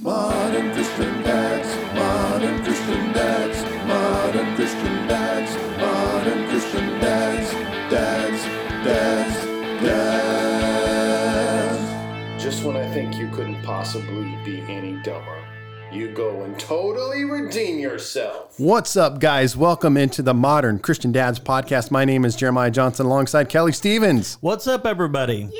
Modern 0.00 0.72
Christian 0.74 1.22
dads, 1.24 1.74
modern 1.92 2.62
Christian 2.62 3.12
dads, 3.12 3.64
modern 3.84 4.54
Christian 4.54 5.08
dads, 5.08 5.56
modern 5.80 6.48
Christian 6.48 7.00
dads, 7.00 7.52
dads, 7.90 8.44
dads, 8.84 9.44
dads. 9.82 10.70
Just 12.40 12.62
when 12.62 12.76
I 12.76 12.88
think 12.94 13.16
you 13.18 13.28
couldn't 13.30 13.60
possibly 13.64 14.38
be 14.44 14.60
any 14.68 15.02
dumber, 15.02 15.44
you 15.90 16.12
go 16.12 16.42
and 16.42 16.56
totally 16.60 17.24
redeem 17.24 17.80
yourself. 17.80 18.54
What's 18.56 18.96
up, 18.96 19.18
guys? 19.18 19.56
Welcome 19.56 19.96
into 19.96 20.22
the 20.22 20.32
Modern 20.32 20.78
Christian 20.78 21.10
Dads 21.10 21.40
podcast. 21.40 21.90
My 21.90 22.04
name 22.04 22.24
is 22.24 22.36
Jeremiah 22.36 22.70
Johnson 22.70 23.06
alongside 23.06 23.48
Kelly 23.48 23.72
Stevens. 23.72 24.38
What's 24.40 24.68
up, 24.68 24.86
everybody? 24.86 25.50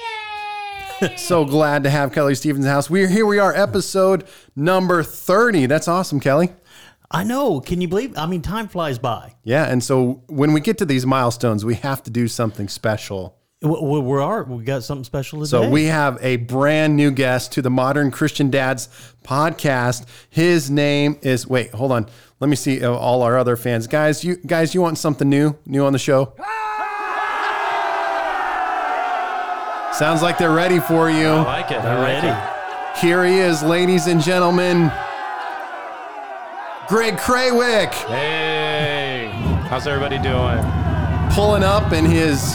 So 1.17 1.45
glad 1.45 1.85
to 1.85 1.91
have 1.91 2.13
Kelly 2.13 2.35
Stevens 2.35 2.67
house. 2.67 2.91
We're 2.91 3.09
here. 3.09 3.27
We 3.27 3.39
are 3.39 3.55
episode 3.55 4.25
number 4.57 5.03
30. 5.03 5.67
That's 5.67 5.87
awesome, 5.89 6.19
Kelly. 6.21 6.51
I 7.11 7.25
know. 7.25 7.61
Can 7.61 7.81
you 7.81 7.89
believe? 7.89 8.17
I 8.19 8.27
mean, 8.27 8.43
time 8.43 8.69
flies 8.69 8.99
by. 8.99 9.35
Yeah. 9.45 9.65
And 9.71 9.83
so 9.83 10.23
when 10.27 10.53
we 10.53 10.61
get 10.61 10.79
to 10.79 10.85
these 10.85 11.07
milestones, 11.07 11.65
we 11.65 11.75
have 11.77 12.03
to 12.05 12.11
do 12.11 12.27
something 12.29 12.69
special. 12.69 13.37
W- 13.63 13.81
w- 13.81 14.03
We 14.03 14.19
are. 14.21 14.45
We 14.45 14.65
got 14.65 14.85
something 14.85 15.05
special 15.05 15.39
today. 15.41 15.51
So 15.51 15.69
we 15.71 15.85
have 15.85 16.19
a 16.21 16.37
brand 16.37 16.97
new 16.97 17.11
guest 17.11 17.53
to 17.53 17.63
the 17.63 17.71
Modern 17.71 18.11
Christian 18.11 18.51
Dads 18.51 18.89
podcast. 19.25 20.05
His 20.31 20.71
name 20.71 21.19
is 21.23 21.47
wait, 21.47 21.71
hold 21.73 21.93
on. 21.93 22.07
Let 22.41 22.49
me 22.51 22.57
see 22.57 22.85
uh, 22.85 22.93
all 22.93 23.23
our 23.23 23.37
other 23.39 23.57
fans. 23.57 23.87
Guys, 23.87 24.23
you 24.23 24.37
guys, 24.37 24.75
you 24.75 24.81
want 24.83 24.99
something 24.99 25.29
new? 25.29 25.57
New 25.67 25.85
on 25.85 25.93
the 25.93 25.99
show? 25.99 26.35
Sounds 29.99 30.23
like 30.23 30.39
they're 30.39 30.53
ready 30.53 30.79
for 30.79 31.11
you. 31.11 31.27
I 31.29 31.43
like 31.43 31.71
it. 31.73 31.83
They're 31.83 32.01
ready. 32.01 33.01
Here 33.01 33.25
he 33.25 33.39
is, 33.39 33.63
ladies 33.65 34.07
and 34.07 34.21
gentlemen. 34.23 34.93
Greg 36.89 37.19
Craywick 37.19 37.93
Hey, 38.07 39.29
how's 39.69 39.87
everybody 39.87 40.17
doing? 40.19 40.65
pulling 41.35 41.63
up 41.65 41.93
in 41.93 42.05
his. 42.05 42.55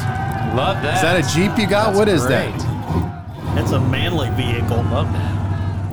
Love 0.55 0.81
that. 0.83 0.95
Is 0.95 1.01
that 1.01 1.19
a 1.19 1.35
Jeep 1.35 1.57
you 1.59 1.67
got? 1.67 1.87
That's 1.87 1.97
what 1.97 2.07
is 2.07 2.25
great. 2.25 2.51
that? 2.57 3.55
That's 3.55 3.71
a 3.73 3.79
manly 3.79 4.29
vehicle. 4.31 4.77
Love 4.89 5.11
that. 5.13 5.32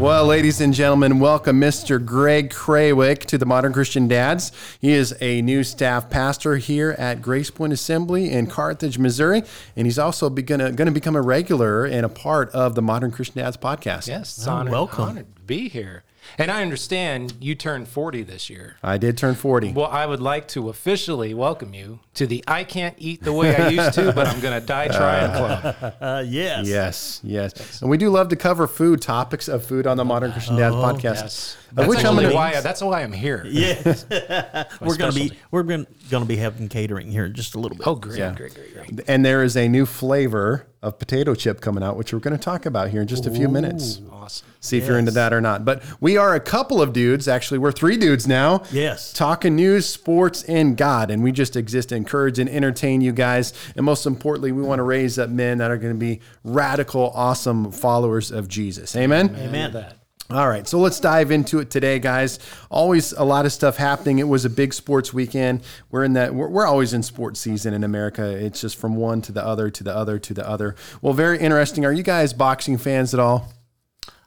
Well, 0.00 0.24
ladies 0.24 0.62
and 0.62 0.72
gentlemen, 0.72 1.20
welcome 1.20 1.60
Mr. 1.60 2.02
Greg 2.02 2.50
Craywick 2.50 3.26
to 3.26 3.36
the 3.36 3.44
Modern 3.44 3.74
Christian 3.74 4.08
Dads. 4.08 4.50
He 4.80 4.92
is 4.92 5.14
a 5.20 5.42
new 5.42 5.62
staff 5.62 6.08
pastor 6.08 6.56
here 6.56 6.92
at 6.98 7.20
Grace 7.20 7.50
Point 7.50 7.74
Assembly 7.74 8.30
in 8.32 8.46
Carthage, 8.46 8.98
Missouri, 8.98 9.42
and 9.76 9.86
he's 9.86 9.98
also 9.98 10.30
going 10.30 10.74
to 10.76 10.90
become 10.90 11.16
a 11.16 11.20
regular 11.22 11.84
and 11.84 12.06
a 12.06 12.08
part 12.08 12.48
of 12.52 12.74
the 12.74 12.80
Modern 12.82 13.10
Christian 13.10 13.42
Dads 13.42 13.58
podcast. 13.58 14.08
Yes, 14.08 14.38
it's 14.38 14.46
Oh, 14.48 14.52
honored, 14.52 14.72
welcome. 14.72 15.04
honored 15.04 15.36
to 15.36 15.42
be 15.42 15.68
here. 15.68 16.02
And 16.38 16.50
I 16.50 16.62
understand 16.62 17.34
you 17.40 17.54
turned 17.54 17.88
40 17.88 18.22
this 18.22 18.48
year. 18.48 18.76
I 18.82 18.98
did 18.98 19.16
turn 19.18 19.34
40. 19.34 19.72
Well, 19.72 19.86
I 19.86 20.06
would 20.06 20.20
like 20.20 20.48
to 20.48 20.68
officially 20.68 21.34
welcome 21.34 21.74
you 21.74 22.00
to 22.14 22.26
the 22.26 22.42
I 22.46 22.64
can't 22.64 22.94
eat 22.98 23.22
the 23.22 23.32
way 23.32 23.54
I 23.56 23.68
used 23.68 23.94
to, 23.94 24.12
but 24.12 24.26
I'm 24.26 24.40
going 24.40 24.58
to 24.58 24.64
die 24.66 24.88
trying 24.96 25.30
club. 25.32 25.94
Uh, 26.00 26.24
yes. 26.26 26.66
Yes, 26.66 27.20
yes. 27.22 27.80
And 27.82 27.90
we 27.90 27.96
do 27.98 28.08
love 28.10 28.28
to 28.30 28.36
cover 28.36 28.66
food, 28.66 29.02
topics 29.02 29.48
of 29.48 29.64
food 29.64 29.86
on 29.86 29.96
the 29.96 30.04
Modern 30.04 30.32
Christian 30.32 30.56
Dads 30.56 30.74
podcast. 30.74 31.02
Yes. 31.02 31.56
That's 31.72 31.88
which 31.88 32.04
I'm 32.04 32.16
gonna- 32.16 32.34
why, 32.34 32.60
that's 32.60 32.80
why 32.82 33.02
I'm 33.02 33.12
here. 33.12 33.44
Yes. 33.46 34.06
we're 34.80 34.96
gonna 34.96 35.12
be 35.12 35.32
we're 35.50 35.62
gonna, 35.62 35.86
gonna 36.10 36.24
be 36.24 36.36
having 36.36 36.68
catering 36.68 37.10
here 37.10 37.26
in 37.26 37.34
just 37.34 37.54
a 37.54 37.58
little 37.60 37.76
bit. 37.76 37.86
Oh, 37.86 37.94
great, 37.94 38.18
Yeah. 38.18 38.34
great, 38.34 38.54
great, 38.54 38.74
great. 38.74 39.00
And 39.08 39.24
there 39.24 39.42
is 39.44 39.56
a 39.56 39.68
new 39.68 39.86
flavor 39.86 40.66
of 40.82 40.98
potato 40.98 41.34
chip 41.34 41.60
coming 41.60 41.82
out, 41.82 41.96
which 41.96 42.12
we're 42.12 42.20
going 42.20 42.36
to 42.36 42.42
talk 42.42 42.64
about 42.64 42.88
here 42.88 43.02
in 43.02 43.06
just 43.06 43.26
a 43.26 43.30
few 43.30 43.48
minutes. 43.48 44.00
Awesome. 44.10 44.46
See 44.60 44.78
if 44.78 44.86
you're 44.86 44.98
into 44.98 45.10
that 45.12 45.32
or 45.32 45.40
not. 45.40 45.64
But 45.64 45.82
we 46.00 46.16
are 46.16 46.34
a 46.34 46.40
couple 46.40 46.80
of 46.80 46.92
dudes. 46.92 47.28
Actually, 47.28 47.58
we're 47.58 47.72
three 47.72 47.98
dudes 47.98 48.26
now. 48.26 48.62
Yes. 48.72 49.12
Talking 49.12 49.56
news, 49.56 49.86
sports, 49.86 50.42
and 50.44 50.76
God. 50.76 51.10
And 51.10 51.22
we 51.22 51.32
just 51.32 51.54
exist 51.54 51.90
to 51.90 51.96
encourage 51.96 52.38
and 52.38 52.48
entertain 52.48 53.02
you 53.02 53.12
guys. 53.12 53.52
And 53.76 53.84
most 53.84 54.06
importantly, 54.06 54.52
we 54.52 54.62
want 54.62 54.78
to 54.78 54.84
raise 54.84 55.18
up 55.18 55.28
men 55.28 55.58
that 55.58 55.70
are 55.70 55.78
going 55.78 55.92
to 55.92 55.98
be 55.98 56.20
radical, 56.44 57.10
awesome 57.14 57.72
followers 57.72 58.30
of 58.30 58.48
Jesus. 58.48 58.96
Amen. 58.96 59.36
Amen. 59.38 59.72
That. 59.72 59.99
All 60.30 60.48
right, 60.48 60.66
so 60.68 60.78
let's 60.78 61.00
dive 61.00 61.32
into 61.32 61.58
it 61.58 61.70
today, 61.70 61.98
guys. 61.98 62.38
Always 62.70 63.10
a 63.12 63.24
lot 63.24 63.46
of 63.46 63.52
stuff 63.52 63.76
happening. 63.76 64.20
It 64.20 64.28
was 64.28 64.44
a 64.44 64.50
big 64.50 64.72
sports 64.72 65.12
weekend. 65.12 65.62
We're 65.90 66.04
in 66.04 66.12
that. 66.12 66.32
We're, 66.32 66.46
we're 66.48 66.66
always 66.66 66.92
in 66.92 67.02
sports 67.02 67.40
season 67.40 67.74
in 67.74 67.82
America. 67.82 68.24
It's 68.30 68.60
just 68.60 68.76
from 68.76 68.94
one 68.94 69.22
to 69.22 69.32
the 69.32 69.44
other 69.44 69.70
to 69.70 69.82
the 69.82 69.94
other 69.94 70.20
to 70.20 70.32
the 70.34 70.48
other. 70.48 70.76
Well, 71.02 71.14
very 71.14 71.40
interesting. 71.40 71.84
Are 71.84 71.92
you 71.92 72.04
guys 72.04 72.32
boxing 72.32 72.78
fans 72.78 73.12
at 73.12 73.18
all? 73.18 73.52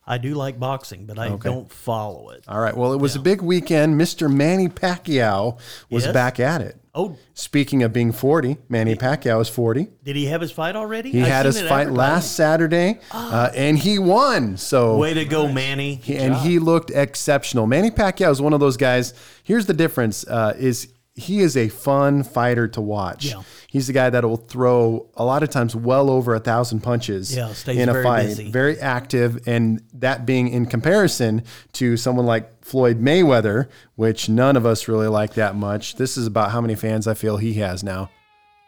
I 0.06 0.18
do 0.18 0.34
like 0.34 0.59
boxing, 0.59 1.06
but 1.06 1.18
I 1.18 1.30
don't 1.38 1.72
follow 1.72 2.31
it. 2.31 2.44
All 2.50 2.59
right. 2.59 2.75
Well, 2.75 2.91
it 2.91 3.00
was 3.00 3.16
a 3.16 3.20
big 3.22 3.41
weekend. 3.41 4.00
Mr. 4.00 4.30
Manny 4.30 4.68
Pacquiao 4.68 5.58
was 5.90 6.03
Yes. 6.03 6.14
back 6.14 6.38
at 6.41 6.59
it. 6.59 6.75
Oh, 6.95 7.17
Speaking 7.33 7.81
of 7.81 7.91
being 7.91 8.11
40, 8.11 8.57
Manny 8.69 8.93
Pacquiao 8.95 9.41
is 9.41 9.49
40. 9.49 9.87
did 10.03 10.15
he 10.15 10.25
have 10.27 10.41
his 10.41 10.51
fight 10.51 10.75
already? 10.75 11.09
He 11.11 11.23
I 11.23 11.27
had 11.27 11.47
his 11.47 11.59
fight 11.59 11.87
advertised. 11.87 11.97
last 11.97 12.35
Saturday, 12.35 12.99
uh, 13.11 13.49
and 13.55 13.79
he 13.79 13.97
won. 13.97 14.57
So 14.57 14.97
Way 14.97 15.15
to 15.15 15.25
go, 15.25 15.51
Manny. 15.51 15.95
He- 15.95 16.17
and 16.17 16.35
he 16.35 16.59
looked 16.59 16.91
exceptional. 16.91 17.65
Manny 17.65 17.89
Pacquiao 17.89 18.29
is 18.31 18.39
one 18.39 18.53
of 18.53 18.59
those 18.59 18.77
guys. 18.77 19.15
Here's 19.43 19.65
the 19.65 19.73
difference: 19.73 20.23
uh, 20.27 20.53
is 20.55 20.92
he 21.16 21.41
is 21.41 21.56
a 21.56 21.69
fun 21.69 22.24
fighter 22.24 22.68
to 22.69 22.81
watch. 22.81 23.25
Yeah. 23.25 23.44
He's 23.68 23.88
the 23.88 23.94
guy 23.94 24.09
that 24.09 24.24
will 24.24 24.38
throw 24.38 25.09
a 25.16 25.24
lot 25.24 25.44
of 25.44 25.50
times 25.50 25.75
well 25.75 26.09
over 26.09 26.34
a 26.34 26.40
thousand 26.40 26.81
punches 26.81 27.35
Yeah, 27.35 27.53
stays 27.53 27.78
in 27.78 27.90
a 27.90 27.94
very 27.94 28.03
fight. 28.03 28.24
busy. 28.24 28.51
Very 28.51 28.79
active, 28.79 29.47
and 29.47 29.81
that 29.94 30.25
being 30.25 30.47
in 30.47 30.66
comparison 30.66 31.44
to 31.73 31.97
someone 31.97 32.25
like 32.25 32.63
Floyd 32.66 33.00
Mayweather, 33.00 33.69
which 33.96 34.28
none 34.28 34.56
of 34.56 34.66
us 34.66 34.88
really 34.88 35.07
like 35.07 35.35
that 35.35 35.56
much. 35.56 35.96
This 35.96 36.18
is 36.18 36.25
about 36.25 36.52
how 36.52 36.62
many 36.62 36.75
fans 36.75 37.07
I 37.07 37.13
feel 37.13 37.38
he 37.38 37.53
has 37.56 37.84
now. 37.84 38.09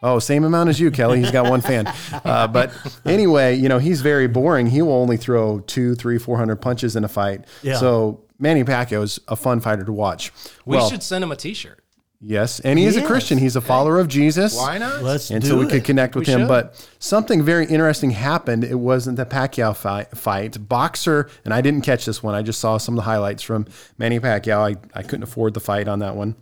Oh, 0.02 0.18
same 0.18 0.44
amount 0.44 0.68
as 0.68 0.78
you, 0.78 0.90
Kelly. 0.90 1.20
He's 1.20 1.30
got 1.32 1.48
one 1.48 1.60
fan. 1.60 1.92
Uh, 2.24 2.46
but 2.48 2.72
anyway, 3.04 3.54
you 3.54 3.68
know, 3.68 3.78
he's 3.78 4.00
very 4.00 4.26
boring. 4.26 4.66
He 4.66 4.82
will 4.82 4.92
only 4.94 5.16
throw 5.16 5.60
two, 5.60 5.94
three, 5.94 6.18
four 6.18 6.36
hundred 6.36 6.56
punches 6.56 6.96
in 6.96 7.04
a 7.04 7.08
fight. 7.08 7.44
Yeah. 7.62 7.76
So 7.76 8.24
Manny 8.38 8.64
Pacquiao 8.64 9.02
is 9.02 9.20
a 9.28 9.36
fun 9.36 9.60
fighter 9.60 9.84
to 9.84 9.92
watch. 9.92 10.32
We 10.64 10.76
well, 10.76 10.90
should 10.90 11.02
send 11.02 11.22
him 11.22 11.30
a 11.30 11.36
T-shirt. 11.36 11.82
Yes, 12.20 12.60
and 12.60 12.78
he 12.78 12.86
is 12.86 12.96
a 12.96 13.02
Christian. 13.04 13.36
He's 13.38 13.56
a 13.56 13.60
follower 13.60 14.00
of 14.00 14.08
Jesus. 14.08 14.56
Why 14.56 14.78
not? 14.78 15.02
Let's 15.02 15.30
And 15.30 15.42
do 15.42 15.48
so 15.48 15.58
we 15.58 15.66
it. 15.66 15.70
could 15.70 15.84
connect 15.84 16.14
with 16.16 16.26
We 16.26 16.32
him. 16.32 16.40
should. 16.40 16.48
But 16.48 16.88
something 16.98 17.42
very 17.42 17.66
interesting 17.66 18.10
happened. 18.10 18.64
It 18.64 18.76
wasn't 18.76 19.18
the 19.18 19.26
Pacquiao 19.26 19.76
fight, 19.76 20.16
fight. 20.16 20.66
Boxer, 20.68 21.28
and 21.44 21.52
I 21.52 21.60
didn't 21.60 21.82
catch 21.82 22.06
this 22.06 22.22
one. 22.22 22.34
I 22.34 22.42
just 22.42 22.58
saw 22.58 22.78
some 22.78 22.94
of 22.94 22.96
the 22.96 23.02
highlights 23.02 23.42
from 23.42 23.66
Manny 23.98 24.18
Pacquiao. 24.18 24.76
I, 24.76 24.98
I 24.98 25.02
couldn't 25.02 25.24
afford 25.24 25.52
the 25.54 25.60
fight 25.60 25.88
on 25.88 25.98
that 25.98 26.16
one. 26.16 26.36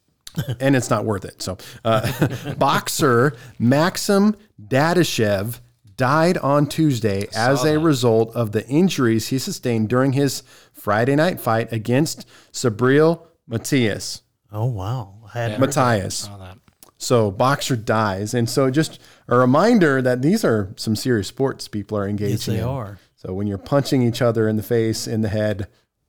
and 0.60 0.74
it's 0.76 0.90
not 0.90 1.04
worth 1.04 1.24
it. 1.24 1.40
So, 1.42 1.58
uh, 1.84 2.54
boxer 2.58 3.34
Maxim 3.58 4.36
Dadashev 4.62 5.60
died 5.96 6.38
on 6.38 6.66
Tuesday 6.66 7.26
as 7.34 7.64
a 7.64 7.78
result 7.78 8.34
of 8.34 8.52
the 8.52 8.66
injuries 8.68 9.28
he 9.28 9.38
sustained 9.38 9.88
during 9.88 10.12
his 10.14 10.42
Friday 10.72 11.14
night 11.14 11.40
fight 11.40 11.72
against 11.72 12.26
Subriel 12.52 13.26
Matias. 13.46 14.22
Oh 14.52 14.66
wow. 14.66 15.14
I 15.34 15.56
Matthias. 15.58 16.28
All 16.28 16.38
that. 16.38 16.58
So 16.98 17.30
boxer 17.30 17.76
dies, 17.76 18.34
and 18.34 18.48
so 18.48 18.70
just 18.70 19.00
a 19.26 19.36
reminder 19.36 20.02
that 20.02 20.20
these 20.20 20.44
are 20.44 20.72
some 20.76 20.94
serious 20.94 21.28
sports 21.28 21.66
people 21.66 21.96
are 21.96 22.06
engaging. 22.06 22.32
Yes, 22.32 22.46
they 22.46 22.58
in. 22.58 22.64
are. 22.64 22.98
So 23.16 23.32
when 23.32 23.46
you're 23.46 23.56
punching 23.58 24.02
each 24.02 24.20
other 24.20 24.48
in 24.48 24.56
the 24.56 24.62
face, 24.62 25.06
in 25.06 25.22
the 25.22 25.28
head, 25.28 25.68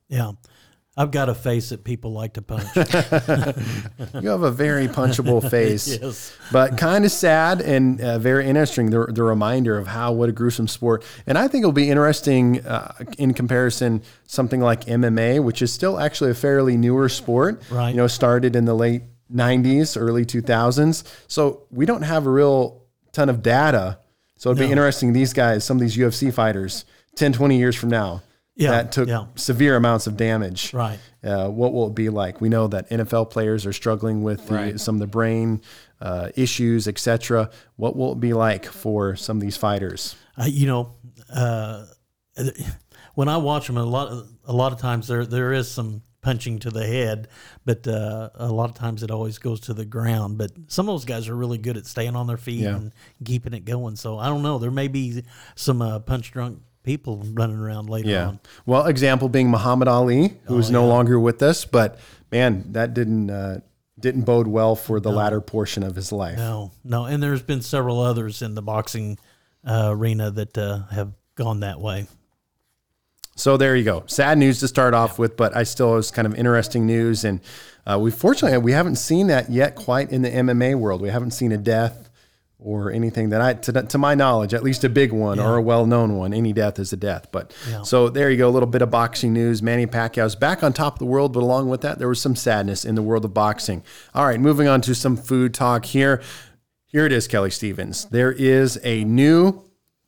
Yeah. 0.10 0.32
I've 0.98 1.12
got 1.12 1.30
a 1.30 1.34
face 1.34 1.70
that 1.70 1.86
people 1.86 2.12
like 2.12 2.34
to 2.34 2.42
punch. 2.42 2.68
you 4.22 4.30
have 4.30 4.44
a 4.44 4.52
very 4.52 4.90
punchable 4.90 5.50
face. 5.50 5.88
yes. 5.88 6.36
But 6.52 6.78
kind 6.78 7.06
of 7.06 7.12
sad 7.12 7.62
and 7.62 8.02
uh, 8.02 8.20
very 8.20 8.46
interesting. 8.46 8.90
The, 8.90 9.06
the 9.06 9.24
reminder 9.24 9.78
of 9.78 9.88
how 9.88 10.12
what 10.12 10.28
a 10.28 10.34
gruesome 10.34 10.68
sport, 10.68 11.06
and 11.26 11.38
I 11.38 11.48
think 11.48 11.62
it'll 11.64 11.72
be 11.72 11.90
interesting 11.90 12.66
uh, 12.66 12.94
in 13.18 13.34
comparison 13.34 14.02
something 14.26 14.60
like 14.60 14.84
MMA, 14.86 15.42
which 15.42 15.62
is 15.62 15.72
still 15.72 15.98
actually 15.98 16.32
a 16.32 16.36
fairly 16.36 16.76
newer 16.76 17.08
sport. 17.08 17.64
Right. 17.72 17.92
You 17.92 17.96
know, 17.96 18.08
started 18.08 18.56
in 18.58 18.66
the 18.66 18.74
late 18.76 19.04
'90s, 19.34 19.96
early 20.00 20.26
2000s. 20.26 21.04
So 21.28 21.64
we 21.72 21.86
don't 21.86 22.04
have 22.04 22.26
a 22.26 22.30
real 22.30 22.84
ton 23.12 23.30
of 23.30 23.42
data. 23.42 24.00
So 24.38 24.50
it'd 24.52 24.60
be 24.60 24.72
interesting. 24.72 25.14
These 25.14 25.34
guys, 25.34 25.64
some 25.64 25.78
of 25.78 25.82
these 25.82 25.96
UFC 25.98 26.32
fighters, 26.34 26.86
10, 27.16 27.34
20 27.34 27.58
years 27.58 27.76
from 27.76 27.90
now, 27.90 28.22
Yeah, 28.56 28.72
that 28.72 28.92
took 28.92 29.08
yeah. 29.08 29.26
severe 29.36 29.76
amounts 29.76 30.08
of 30.08 30.18
damage 30.18 30.74
Right. 30.74 31.00
uh, 31.24 31.48
what 31.50 31.74
will 31.74 31.88
it 31.88 31.96
be 31.96 32.10
like? 32.10 32.42
We 32.42 32.50
know 32.50 32.68
that 32.68 32.90
NFL 32.90 33.26
players 33.30 33.66
are 33.66 33.74
struggling 33.74 34.24
with 34.24 34.48
the, 34.48 34.54
Right. 34.56 34.80
some 34.80 34.96
of 34.96 35.00
the 35.00 35.08
brain 35.08 35.62
uh, 36.02 36.30
issues, 36.36 36.88
etc. 36.88 37.50
What 37.76 37.96
will 37.96 38.14
it 38.14 38.20
be 38.20 38.34
like 38.34 38.66
for 38.66 39.16
some 39.16 39.38
of 39.38 39.42
these 39.42 39.58
fighters? 39.58 40.16
Uh, 40.38 40.46
you 40.48 40.66
know, 40.66 40.94
uh, 41.34 41.86
when 43.16 43.28
I 43.28 43.38
watch 43.38 43.68
them, 43.68 43.78
a 43.78 43.84
lot 43.86 44.26
a 44.46 44.54
lot 44.54 44.74
of 44.74 44.80
times 44.80 45.08
there 45.08 45.26
there 45.26 45.54
is 45.54 45.70
some 45.70 46.02
punching 46.22 46.60
to 46.60 46.70
the 46.70 46.86
head, 46.86 47.28
but 47.66 47.88
uh, 47.88 48.30
a 48.36 48.48
lot 48.52 48.70
of 48.70 48.76
times 48.76 49.02
it 49.04 49.12
always 49.12 49.38
goes 49.40 49.60
to 49.62 49.74
the 49.74 49.86
ground. 49.86 50.38
But 50.38 50.52
some 50.68 50.88
of 50.88 50.94
those 50.94 51.06
guys 51.06 51.28
are 51.28 51.36
really 51.36 51.58
good 51.58 51.78
at 51.78 51.86
staying 51.88 52.16
on 52.16 52.28
their 52.28 52.38
feet 52.38 52.62
Yeah. 52.62 52.76
and 52.76 52.92
keeping 53.26 53.54
it 53.54 53.66
going. 53.66 53.96
So 53.96 54.18
I 54.20 54.28
don't 54.28 54.44
know. 54.44 54.58
There 54.60 54.72
may 54.72 54.88
be 54.88 55.24
some 55.56 55.82
uh, 55.82 56.00
punch 56.00 56.32
drunk 56.32 56.60
people 56.84 57.18
running 57.34 57.58
around 57.58 57.90
later 57.90 58.10
Yeah. 58.10 58.28
on. 58.28 58.40
Well, 58.66 58.86
example 58.86 59.30
being 59.30 59.50
Muhammad 59.50 59.88
Ali, 59.88 60.38
who 60.46 60.58
is 60.58 60.70
no 60.72 60.88
longer 60.88 61.20
with 61.20 61.42
us, 61.44 61.66
but 61.66 62.00
man, 62.32 62.66
that 62.74 62.94
didn't 62.94 63.30
uh, 63.30 63.60
didn't 64.00 64.24
bode 64.24 64.48
well 64.48 64.76
for 64.76 65.00
the 65.00 65.12
latter 65.12 65.40
portion 65.42 65.84
of 65.84 65.96
his 65.96 66.12
life. 66.12 66.38
No, 66.38 66.72
no, 66.84 67.06
and 67.06 67.22
there's 67.22 67.44
been 67.44 67.62
several 67.62 68.00
others 68.00 68.42
in 68.42 68.56
the 68.56 68.62
boxing 68.64 69.20
uh, 69.64 69.90
arena 69.92 70.32
that 70.32 70.58
uh, 70.58 70.84
have 70.92 71.14
gone 71.36 71.60
that 71.60 71.80
way. 71.80 72.08
So 73.36 73.58
there 73.58 73.76
you 73.76 73.84
go. 73.84 74.04
Sad 74.08 74.38
news 74.38 74.60
to 74.60 74.68
start 74.68 74.94
off 74.94 75.18
with, 75.18 75.38
but 75.38 75.56
I 75.56 75.64
still 75.64 75.94
was 75.94 76.12
kind 76.12 76.26
of 76.26 76.36
interesting 76.36 76.86
news, 76.86 77.24
and 77.24 77.40
uh, 77.86 77.98
we 78.00 78.12
fortunately 78.12 78.58
we 78.60 78.74
haven't 78.74 78.98
seen 78.98 79.28
that 79.28 79.50
yet 79.50 79.76
quite 79.76 80.12
in 80.12 80.22
the 80.22 80.30
MMA 80.30 80.76
world. 80.76 81.02
We 81.02 81.10
haven't 81.10 81.32
seen 81.32 81.52
a 81.52 81.58
death 81.58 82.10
or 82.64 82.92
anything 82.92 83.30
that 83.30 83.42
I, 83.42 83.54
to, 83.56 83.72
to 83.72 83.98
my 83.98 84.14
knowledge, 84.14 84.54
at 84.54 84.62
least 84.62 84.84
a 84.84 84.90
big 84.90 85.12
one 85.12 85.40
or 85.40 85.58
a 85.58 85.62
well-known 85.62 86.16
one. 86.16 86.32
Any 86.32 86.54
death 86.54 86.78
is 86.78 86.94
a 86.94 86.98
death. 86.98 87.32
But 87.32 87.56
so 87.84 88.08
there 88.08 88.30
you 88.30 88.38
go. 88.38 88.48
A 88.48 88.52
little 88.52 88.70
bit 88.70 88.84
of 88.84 88.92
boxing 88.92 89.34
news. 89.34 89.64
Manny 89.64 89.88
Pacquiao's 89.88 90.36
back 90.36 90.62
on 90.62 90.72
top 90.72 90.94
of 90.94 91.00
the 91.00 91.06
world, 91.06 91.34
but 91.34 91.42
along 91.42 91.70
with 91.70 91.82
that, 91.82 91.98
there 91.98 92.08
was 92.08 92.22
some 92.22 92.36
sadness 92.36 92.86
in 92.86 92.94
the 92.94 93.02
world 93.02 93.26
of 93.26 93.34
boxing. 93.34 93.84
All 94.14 94.28
right, 94.28 94.40
moving 94.40 94.68
on 94.68 94.82
to 94.82 94.94
some 94.94 95.18
food 95.18 95.56
talk 95.56 95.86
here. 95.86 96.22
Here 96.86 97.06
it 97.06 97.12
is, 97.12 97.28
Kelly 97.28 97.50
Stevens. 97.50 98.06
There 98.06 98.32
is 98.32 98.80
a 98.84 99.04
new 99.06 99.64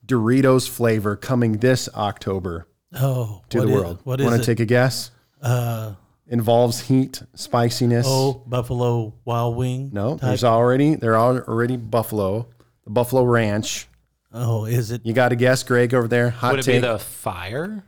Doritos 0.06 0.70
flavor 0.70 1.16
coming 1.16 1.54
this 1.54 1.90
October 1.96 2.68
Oh, 2.96 3.42
to 3.50 3.58
what 3.60 3.68
the 3.68 3.74
is- 3.74 3.80
world. 3.82 4.00
What 4.04 4.20
is 4.20 4.26
it? 4.26 4.30
Want 4.30 4.42
to 4.42 4.46
take 4.46 4.60
a 4.60 4.66
guess? 4.66 5.12
uh, 5.42 5.94
Involves 6.28 6.80
heat, 6.82 7.22
spiciness. 7.36 8.06
oh, 8.08 8.44
Buffalo 8.48 9.14
Wild 9.26 9.56
Wing. 9.58 9.90
no, 9.92 10.12
type? 10.12 10.22
there's 10.22 10.44
already 10.44 10.96
there 10.96 11.16
are 11.18 11.44
already 11.48 11.76
buffalo, 11.78 12.48
the 12.86 12.92
Buffalo 12.92 13.24
Ranch. 13.24 13.88
Oh, 14.32 14.66
is 14.66 14.90
it? 14.92 15.06
You 15.06 15.14
got 15.14 15.30
to 15.30 15.36
guess, 15.36 15.64
Greg 15.64 15.94
over 15.94 16.08
there. 16.08 16.30
Hot 16.30 16.52
Would 16.52 16.60
it 16.62 16.64
take. 16.64 16.82
be 16.82 16.88
the 16.88 16.98
fire? 16.98 17.84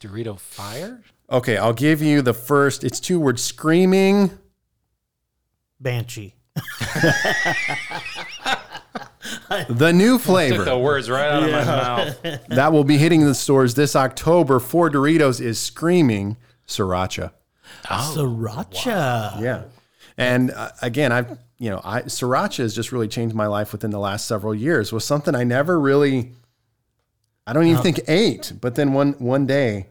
Dorito 0.00 0.38
fire? 0.38 1.00
okay, 1.30 1.56
I'll 1.56 1.72
give 1.72 2.02
you 2.02 2.22
the 2.22 2.34
first. 2.34 2.82
It's 2.84 2.98
two 3.00 3.18
words: 3.20 3.40
screaming. 3.42 4.30
Banshee. 5.80 6.34
The 9.68 9.92
new 9.92 10.18
flavor. 10.18 10.56
Took 10.56 10.64
the 10.64 10.70
flavor 10.72 10.82
words 10.82 11.10
right 11.10 11.30
out 11.30 11.42
of 11.42 11.50
my 11.50 11.64
mouth. 11.64 12.40
that 12.48 12.72
will 12.72 12.84
be 12.84 12.98
hitting 12.98 13.24
the 13.24 13.34
stores 13.34 13.74
this 13.74 13.94
October 13.94 14.58
for 14.58 14.90
Doritos 14.90 15.40
is 15.40 15.58
screaming 15.58 16.36
sriracha. 16.66 17.32
Sriracha. 17.84 19.40
Yeah. 19.40 19.64
And 20.16 20.50
uh, 20.50 20.70
again, 20.82 21.12
I've, 21.12 21.38
you 21.58 21.70
know, 21.70 21.80
I, 21.84 22.02
sriracha 22.02 22.58
has 22.58 22.74
just 22.74 22.92
really 22.92 23.08
changed 23.08 23.34
my 23.34 23.46
life 23.46 23.72
within 23.72 23.90
the 23.90 23.98
last 23.98 24.26
several 24.26 24.54
years. 24.54 24.92
Was 24.92 25.04
something 25.04 25.34
I 25.34 25.44
never 25.44 25.78
really, 25.78 26.32
I 27.46 27.52
don't 27.52 27.66
even 27.66 27.82
think 27.82 28.00
ate. 28.08 28.52
But 28.60 28.74
then 28.74 28.92
one 28.92 29.12
one 29.14 29.46
day, 29.46 29.86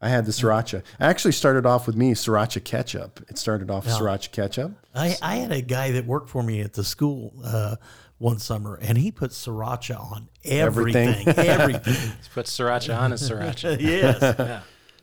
I 0.00 0.08
had 0.08 0.26
the 0.26 0.32
sriracha. 0.32 0.82
I 1.00 1.06
actually 1.06 1.32
started 1.32 1.66
off 1.66 1.86
with 1.86 1.96
me 1.96 2.12
sriracha 2.12 2.62
ketchup. 2.62 3.20
It 3.28 3.36
started 3.38 3.70
off 3.70 3.84
with 3.84 3.94
sriracha 3.94 4.30
ketchup. 4.30 4.72
I, 4.94 5.16
I 5.20 5.36
had 5.36 5.50
a 5.52 5.60
guy 5.60 5.92
that 5.92 6.06
worked 6.06 6.28
for 6.28 6.42
me 6.42 6.60
at 6.60 6.72
the 6.72 6.84
school 6.84 7.32
uh, 7.44 7.76
one 8.18 8.38
summer, 8.38 8.78
and 8.82 8.98
he 8.98 9.10
put 9.10 9.30
sriracha 9.30 9.98
on 9.98 10.28
Everything. 10.44 11.08
everything. 11.08 11.46
Everything. 11.46 12.12
Put 12.34 12.46
sriracha 12.46 12.98
on 12.98 13.12
and 13.12 13.20
sriracha. 13.20 13.80
yes. 13.80 14.62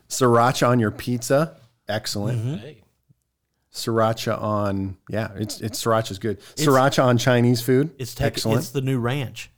Sriracha 0.10 0.68
on 0.68 0.80
your 0.80 0.92
pizza, 0.92 1.56
excellent. 1.88 2.40
Mm-hmm. 2.40 2.56
Hey. 2.56 2.82
Sriracha 3.72 4.42
on, 4.42 4.98
yeah, 5.10 5.32
it's 5.36 5.60
it's 5.60 5.84
sriracha's 5.84 6.20
good. 6.20 6.40
Sriracha 6.56 7.04
on 7.04 7.18
Chinese 7.18 7.62
food, 7.62 7.92
It's 7.98 8.16
tech 8.16 8.28
excellent. 8.34 8.60
It's 8.60 8.70
the 8.70 8.82
new 8.82 9.00
ranch. 9.00 9.50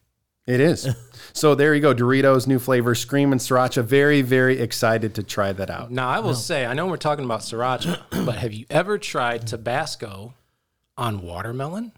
It 0.48 0.60
is. 0.60 0.88
so 1.34 1.54
there 1.56 1.76
you 1.76 1.82
go, 1.82 1.94
Doritos 1.94 2.48
new 2.48 2.58
flavor, 2.58 2.96
Screamin' 2.96 3.38
sriracha. 3.38 3.84
Very 3.84 4.22
very 4.22 4.60
excited 4.60 5.14
to 5.16 5.24
try 5.24 5.52
that 5.54 5.70
out. 5.70 5.92
Now, 5.92 6.10
I 6.10 6.20
will 6.20 6.34
say, 6.34 6.66
I 6.66 6.74
know 6.74 6.88
we're 6.88 6.98
talking 6.98 7.26
about 7.26 7.42
sriracha, 7.42 8.02
but 8.26 8.36
have 8.38 8.54
you 8.54 8.66
ever 8.70 8.98
tried 8.98 9.46
Tabasco 9.46 10.34
on 10.98 11.22
watermelon? 11.22 11.92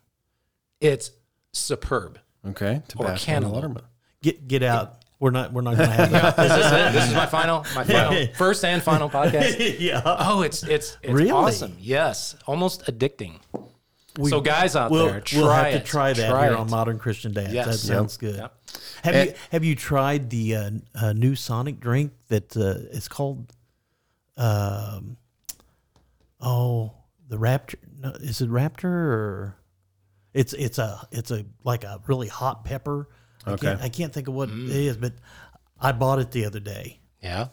It's 0.81 1.11
superb. 1.59 2.19
Okay, 2.47 2.81
Tabasco 2.88 3.11
and 3.11 3.19
cantaloupe. 3.19 3.53
watermelon. 3.56 3.85
Get 4.21 4.47
get 4.47 4.63
out. 4.63 4.95
We're 5.19 5.31
not. 5.31 5.51
We're 5.51 5.61
not 5.61 5.75
going 5.75 5.89
to 5.89 5.95
have 5.95 6.11
that. 6.11 6.38
This 6.38 6.51
is 6.51 6.71
it. 6.71 6.94
This 6.94 7.07
is 7.09 7.13
my 7.13 7.25
final, 7.25 7.65
my 7.75 7.83
final, 7.83 8.27
first 8.38 8.63
and 8.63 8.81
final 8.81 9.09
podcast. 9.09 9.77
yeah. 9.79 10.01
Oh, 10.06 10.41
it's 10.44 10.63
it's 10.63 10.97
it's 11.03 11.11
Really? 11.13 11.31
awesome. 11.31 11.75
Yes, 11.79 12.35
almost 12.47 12.85
addicting. 12.85 13.39
We- 14.17 14.29
so 14.29 14.41
guys 14.41 14.75
out 14.75 14.91
We'll, 14.91 15.07
there, 15.07 15.21
try 15.21 15.39
we'll 15.39 15.51
have 15.51 15.67
it. 15.67 15.79
to 15.79 15.83
try 15.85 16.13
that 16.13 16.29
Try 16.29 16.44
here 16.45 16.53
it. 16.53 16.59
on 16.59 16.69
Modern 16.69 16.97
Christian 17.00 17.31
Dads. 17.33 17.53
Yes. 17.53 17.65
That 17.65 17.88
Yep. 17.89 17.97
sounds 17.97 18.17
good. 18.17 18.35
Yep. 18.38 18.53
Have 19.03 19.15
And- 19.15 19.29
you 19.29 19.35
have 19.51 19.63
you 19.65 19.75
tried 19.75 20.29
the 20.29 20.56
uh, 20.56 20.71
uh, 20.95 21.13
new 21.13 21.35
Sonic 21.35 21.79
drink 21.81 22.13
that 22.29 22.56
uh, 22.57 22.75
it's 22.95 23.07
called? 23.09 23.53
Um, 24.38 25.17
oh, 26.41 26.94
the 27.27 27.38
Raptor. 27.38 27.75
No, 28.00 28.09
is 28.11 28.39
it 28.41 28.50
Raptor 28.50 28.85
or? 28.85 29.56
It's 30.34 30.54
it's 30.54 30.78
a 30.78 31.08
it's 31.12 31.31
a 31.31 31.46
like 31.64 31.84
a 31.84 32.02
really 32.08 32.28
hot 32.28 32.66
pepper. 32.66 33.10
I 33.46 33.52
Okay. 33.52 33.68
Can't, 33.68 33.81
I 33.81 33.90
can't 33.90 34.14
think 34.14 34.28
of 34.28 34.34
what 34.34 34.50
mm. 34.50 34.70
it 34.70 34.76
is, 34.76 34.98
but 34.98 35.14
I 35.80 35.92
bought 35.92 36.20
it 36.20 36.31
the 36.31 36.46
other 36.46 36.60
day. 36.60 37.00
Yeah. 37.22 37.48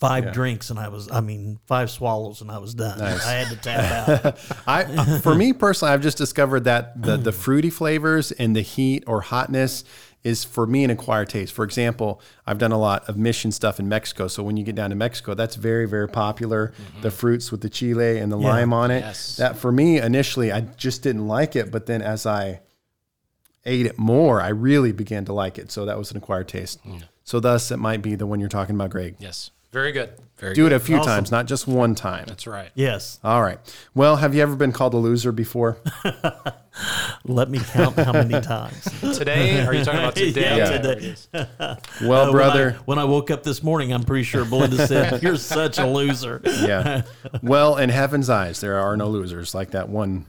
Five 0.00 0.32
drinks 0.32 0.70
and 0.70 0.78
I 0.78 0.88
was 0.88 1.10
I 1.10 1.20
mean 1.20 1.58
five 1.66 1.90
swallows 1.90 2.40
and 2.40 2.50
I 2.50 2.58
was 2.58 2.74
done. 2.74 2.98
Nice. 2.98 3.24
I 3.26 3.32
had 3.32 3.48
to 3.48 3.56
tap 3.56 4.24
out. 4.24 4.38
I 4.66 5.18
for 5.20 5.34
me 5.34 5.52
personally, 5.52 5.92
I've 5.92 6.02
just 6.02 6.18
discovered 6.18 6.64
that 6.64 7.00
the 7.00 7.16
the 7.28 7.32
fruity 7.32 7.70
flavors 7.70 8.32
and 8.32 8.56
the 8.56 8.60
heat 8.60 9.04
or 9.06 9.20
hotness 9.20 9.84
is 10.24 10.42
for 10.42 10.66
me 10.66 10.82
an 10.82 10.90
acquired 10.90 11.28
taste. 11.28 11.52
For 11.52 11.64
example, 11.64 12.20
I've 12.46 12.58
done 12.58 12.72
a 12.72 12.78
lot 12.78 13.06
of 13.08 13.16
mission 13.18 13.52
stuff 13.52 13.78
in 13.78 13.88
Mexico. 13.88 14.26
So 14.26 14.42
when 14.42 14.56
you 14.56 14.64
get 14.64 14.74
down 14.74 14.90
to 14.90 14.96
Mexico, 14.96 15.34
that's 15.34 15.54
very, 15.54 15.86
very 15.86 16.08
popular. 16.08 16.68
Mm-hmm. 16.68 17.02
The 17.02 17.10
fruits 17.10 17.52
with 17.52 17.60
the 17.60 17.68
chile 17.68 18.18
and 18.18 18.32
the 18.32 18.38
lime 18.38 18.72
on 18.72 18.90
it. 18.90 19.00
Yes. 19.00 19.36
That 19.36 19.56
for 19.58 19.70
me 19.70 20.00
initially 20.00 20.50
I 20.50 20.62
just 20.62 21.02
didn't 21.02 21.28
like 21.28 21.54
it, 21.54 21.70
but 21.70 21.86
then 21.86 22.00
as 22.00 22.24
I 22.24 22.60
ate 23.66 23.86
it 23.86 23.98
more, 23.98 24.40
I 24.40 24.48
really 24.48 24.92
began 24.92 25.26
to 25.26 25.34
like 25.34 25.58
it. 25.58 25.70
So 25.70 25.84
that 25.84 25.98
was 25.98 26.10
an 26.10 26.16
acquired 26.16 26.48
taste. 26.48 26.80
So 27.22 27.38
thus 27.38 27.70
it 27.70 27.78
might 27.78 28.00
be 28.00 28.14
the 28.14 28.26
one 28.26 28.40
you're 28.40 28.48
talking 28.48 28.74
about, 28.74 28.90
Greg. 28.90 29.16
Yes. 29.18 29.50
Very 29.72 29.92
good. 29.92 30.10
Very 30.44 30.54
Do 30.54 30.64
good. 30.64 30.72
it 30.72 30.76
a 30.76 30.80
few 30.80 30.96
Awesome. 30.98 31.08
times, 31.10 31.30
not 31.30 31.46
just 31.46 31.66
one 31.66 31.94
time. 31.94 32.24
That's 32.28 32.46
right. 32.46 32.70
yes. 32.74 33.18
All 33.24 33.42
right. 33.42 33.58
Well, 33.94 34.16
have 34.16 34.34
you 34.34 34.42
ever 34.42 34.54
been 34.56 34.72
called 34.72 34.92
a 34.92 34.98
loser 34.98 35.32
before? 35.32 35.78
Let 37.24 37.48
me 37.48 37.58
count 37.60 37.96
how 37.96 38.12
many 38.12 38.38
times. 38.42 38.84
Today, 39.16 39.64
are 39.64 39.72
you 39.72 39.84
talking 39.84 40.00
about 40.00 40.16
today? 40.16 40.56
Yeah, 40.58 40.78
There 40.78 40.94
today. 40.96 41.14
Well, 42.02 42.28
Uh, 42.28 42.32
brother. 42.32 42.64
When 42.72 42.74
I, 42.74 42.82
when 42.84 42.98
I 42.98 43.04
woke 43.04 43.30
up 43.30 43.42
this 43.42 43.62
morning, 43.62 43.92
I'm 43.92 44.02
pretty 44.02 44.24
sure 44.24 44.44
Belinda 44.44 44.86
said, 44.86 45.22
"You're 45.22 45.36
such 45.38 45.78
a 45.78 45.86
loser." 45.86 46.40
yeah. 46.44 47.02
Well, 47.42 47.76
in 47.78 47.88
heaven's 47.90 48.28
eyes, 48.28 48.60
there 48.60 48.78
are 48.78 48.96
no 48.96 49.08
losers, 49.08 49.54
like 49.54 49.70
that 49.70 49.88
one 49.88 50.26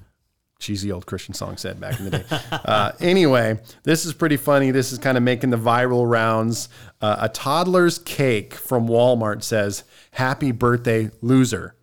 cheesy 0.59 0.91
old 0.91 1.05
Christian 1.05 1.33
song 1.33 1.57
said 1.57 1.79
back 1.79 1.99
in 1.99 2.05
the 2.05 2.11
day. 2.11 2.23
Uh, 2.65 2.91
anyway, 2.99 3.59
this 3.83 4.05
is 4.05 4.13
pretty 4.13 4.37
funny. 4.37 4.71
This 4.71 4.91
is 4.91 4.97
kind 4.97 5.17
of 5.17 5.23
making 5.23 5.49
the 5.51 5.57
viral 5.57 6.09
rounds. 6.09 6.67
Uh, 6.99 7.17
a 7.19 7.29
toddler's 7.29 7.99
cake 7.99 8.53
from 8.55 8.87
Walmart 8.87 9.43
says, 9.43 9.83
Happy 10.11 10.51
birthday, 10.51 11.11
loser. 11.21 11.75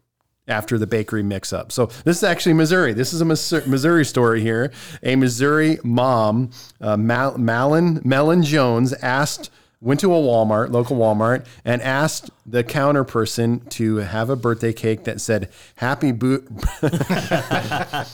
After 0.48 0.76
the 0.76 0.88
bakery 0.88 1.22
mix 1.22 1.52
up. 1.52 1.70
So, 1.70 1.86
this 2.04 2.16
is 2.16 2.24
actually 2.24 2.54
Missouri. 2.54 2.92
This 2.92 3.12
is 3.12 3.20
a 3.20 3.24
Missouri 3.24 4.04
story 4.04 4.40
here. 4.40 4.72
A 5.04 5.14
Missouri 5.14 5.78
mom, 5.84 6.50
uh, 6.80 6.96
Mal- 6.96 7.38
Malin, 7.38 8.00
Mellon 8.04 8.42
Jones, 8.42 8.92
asked 8.94 9.50
went 9.82 10.00
to 10.00 10.14
a 10.14 10.16
Walmart, 10.16 10.70
local 10.70 10.96
Walmart, 10.96 11.44
and 11.64 11.82
asked 11.82 12.30
the 12.46 12.62
counter 12.64 13.04
person 13.04 13.60
to 13.66 13.96
have 13.96 14.30
a 14.30 14.36
birthday 14.36 14.72
cake 14.72 15.04
that 15.04 15.20
said 15.20 15.50
"Happy 15.76 16.12
Bo- 16.12 16.42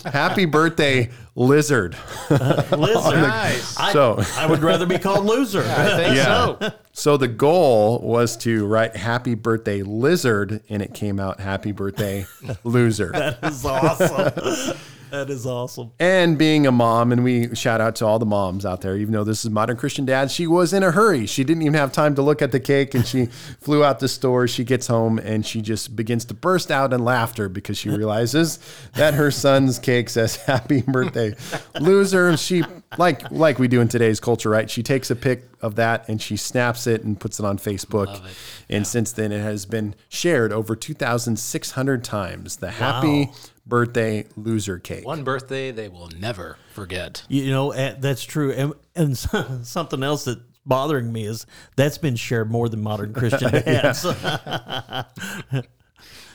Happy 0.04 0.44
Birthday, 0.46 1.10
Lizard." 1.34 1.96
Lizard. 2.30 2.72
Nice. 2.72 3.76
I, 3.78 3.92
So- 3.92 4.20
I 4.37 4.46
would 4.46 4.60
rather 4.62 4.87
be 4.87 4.98
called 4.98 5.25
loser. 5.26 5.62
I 5.66 5.96
think 5.96 6.16
so. 6.16 6.72
So 6.92 7.16
the 7.16 7.28
goal 7.28 8.00
was 8.00 8.37
to 8.38 8.66
write 8.66 8.96
"Happy 8.96 9.34
Birthday, 9.34 9.82
Lizard," 9.82 10.62
and 10.68 10.82
it 10.82 10.94
came 10.94 11.20
out 11.20 11.40
"Happy 11.40 11.72
Birthday, 11.72 12.26
Loser." 12.64 13.10
that 13.12 13.38
is 13.44 13.64
awesome. 13.64 14.76
That 15.10 15.30
is 15.30 15.46
awesome. 15.46 15.92
And 15.98 16.38
being 16.38 16.66
a 16.66 16.72
mom, 16.72 17.12
and 17.12 17.24
we 17.24 17.54
shout 17.54 17.80
out 17.80 17.96
to 17.96 18.06
all 18.06 18.18
the 18.18 18.26
moms 18.26 18.64
out 18.66 18.80
there, 18.80 18.96
even 18.96 19.12
though 19.12 19.24
this 19.24 19.44
is 19.44 19.50
Modern 19.50 19.76
Christian 19.76 20.04
Dad, 20.04 20.30
she 20.30 20.46
was 20.46 20.72
in 20.72 20.82
a 20.82 20.90
hurry. 20.90 21.26
She 21.26 21.44
didn't 21.44 21.62
even 21.62 21.74
have 21.74 21.92
time 21.92 22.14
to 22.16 22.22
look 22.22 22.42
at 22.42 22.52
the 22.52 22.60
cake 22.60 22.94
and 22.94 23.06
she 23.06 23.26
flew 23.60 23.84
out 23.84 24.00
the 24.00 24.08
store. 24.08 24.48
She 24.48 24.64
gets 24.64 24.86
home 24.86 25.18
and 25.18 25.44
she 25.44 25.62
just 25.62 25.96
begins 25.96 26.24
to 26.26 26.34
burst 26.34 26.70
out 26.70 26.92
in 26.92 27.04
laughter 27.04 27.48
because 27.48 27.78
she 27.78 27.90
realizes 27.90 28.58
that 28.94 29.14
her 29.14 29.30
son's 29.30 29.78
cake 29.78 30.08
says 30.08 30.36
happy 30.36 30.82
birthday 30.82 31.34
loser. 31.80 32.36
She 32.36 32.62
like 32.96 33.30
like 33.30 33.58
we 33.58 33.68
do 33.68 33.80
in 33.80 33.88
today's 33.88 34.20
culture, 34.20 34.50
right? 34.50 34.70
She 34.70 34.82
takes 34.82 35.10
a 35.10 35.16
pic 35.16 35.44
of 35.60 35.76
that 35.76 36.08
and 36.08 36.20
she 36.20 36.36
snaps 36.36 36.86
it 36.86 37.02
and 37.02 37.18
puts 37.18 37.38
it 37.38 37.44
on 37.44 37.58
Facebook. 37.58 38.20
And 38.68 38.86
since 38.86 39.12
then 39.12 39.32
it 39.32 39.40
has 39.40 39.66
been 39.66 39.94
shared 40.08 40.52
over 40.52 40.76
2,600 40.76 42.04
times. 42.04 42.56
The 42.56 42.70
happy 42.70 43.30
birthday 43.66 44.26
loser 44.36 44.78
cake. 44.78 45.06
One 45.06 45.24
birthday 45.24 45.70
they 45.70 45.88
will 45.88 46.10
never 46.18 46.56
forget. 46.72 47.22
You 47.28 47.50
know, 47.50 47.72
eh, 47.72 47.94
that's 47.98 48.24
true. 48.24 48.52
And, 48.52 48.72
and 48.96 49.18
something 49.66 50.02
else 50.02 50.24
that's 50.24 50.40
bothering 50.68 51.12
me 51.12 51.24
is 51.24 51.46
that's 51.76 51.98
been 51.98 52.14
shared 52.14 52.50
more 52.50 52.68
than 52.68 52.82
modern 52.82 53.14
Christian 53.14 53.50
dads. 53.64 54.04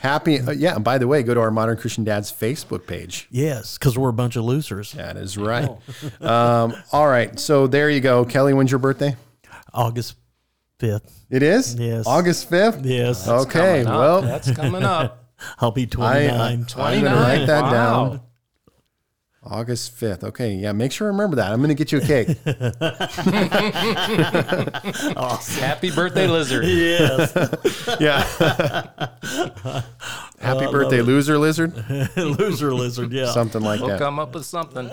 Happy, 0.04 0.38
uh, 0.38 0.50
yeah. 0.52 0.74
And 0.76 0.84
by 0.84 0.98
the 0.98 1.08
way, 1.08 1.22
go 1.22 1.32
to 1.34 1.40
our 1.40 1.50
Modern 1.50 1.76
Christian 1.78 2.04
Dads 2.04 2.30
Facebook 2.30 2.86
page. 2.86 3.26
yes, 3.30 3.78
because 3.78 3.96
we're 3.98 4.10
a 4.10 4.12
bunch 4.12 4.36
of 4.36 4.44
losers. 4.44 4.92
That 4.92 5.16
is 5.16 5.36
right. 5.38 5.68
um, 6.20 6.74
all 6.92 7.08
right. 7.08 7.40
So 7.40 7.66
there 7.66 7.88
you 7.88 8.00
go. 8.00 8.24
Kelly, 8.26 8.52
when's 8.52 8.70
your 8.70 8.80
birthday? 8.80 9.16
August 9.72 10.16
fifth. 10.78 11.24
It 11.30 11.42
is? 11.42 11.74
Yes. 11.76 12.06
August 12.06 12.50
5th? 12.50 12.84
Yes, 12.84 13.26
Okay. 13.26 13.82
Well, 13.84 14.20
that's 14.22 14.50
coming 14.52 14.82
up. 14.84 15.24
I'll 15.58 15.70
be 15.72 15.82
I, 15.82 15.86
twenty 15.86 16.28
I, 16.28 16.36
nine. 16.36 16.66
I'm 16.76 17.00
going 17.00 17.04
to 17.04 17.10
write 17.20 17.46
that 17.46 17.62
Wow. 17.64 17.70
down. 17.70 18.20
August 19.46 19.98
5th. 19.98 20.24
Okay. 20.24 20.54
Yeah. 20.54 20.72
Make 20.72 20.92
sure 20.92 21.08
to 21.08 21.12
remember 21.12 21.36
that. 21.36 21.52
I'm 21.52 21.60
going 21.60 21.68
to 21.68 21.74
get 21.74 21.92
you 21.92 21.98
a 21.98 22.00
cake. 22.00 22.28
awesome. 25.16 25.62
Happy 25.62 25.90
birthday, 25.90 26.26
lizard. 26.26 26.64
yes, 26.64 27.32
yeah. 28.00 28.24
Happy 30.40 30.66
birthday, 30.70 31.00
loser 31.00 31.38
lizard. 31.38 31.72
loser 32.16 32.74
lizard. 32.74 33.12
Yeah, 33.12 33.30
Something 33.32 33.62
like 33.62 33.80
that. 33.80 33.86
We'll 33.86 33.98
come 33.98 34.18
up 34.18 34.34
with 34.34 34.44
something. 34.44 34.90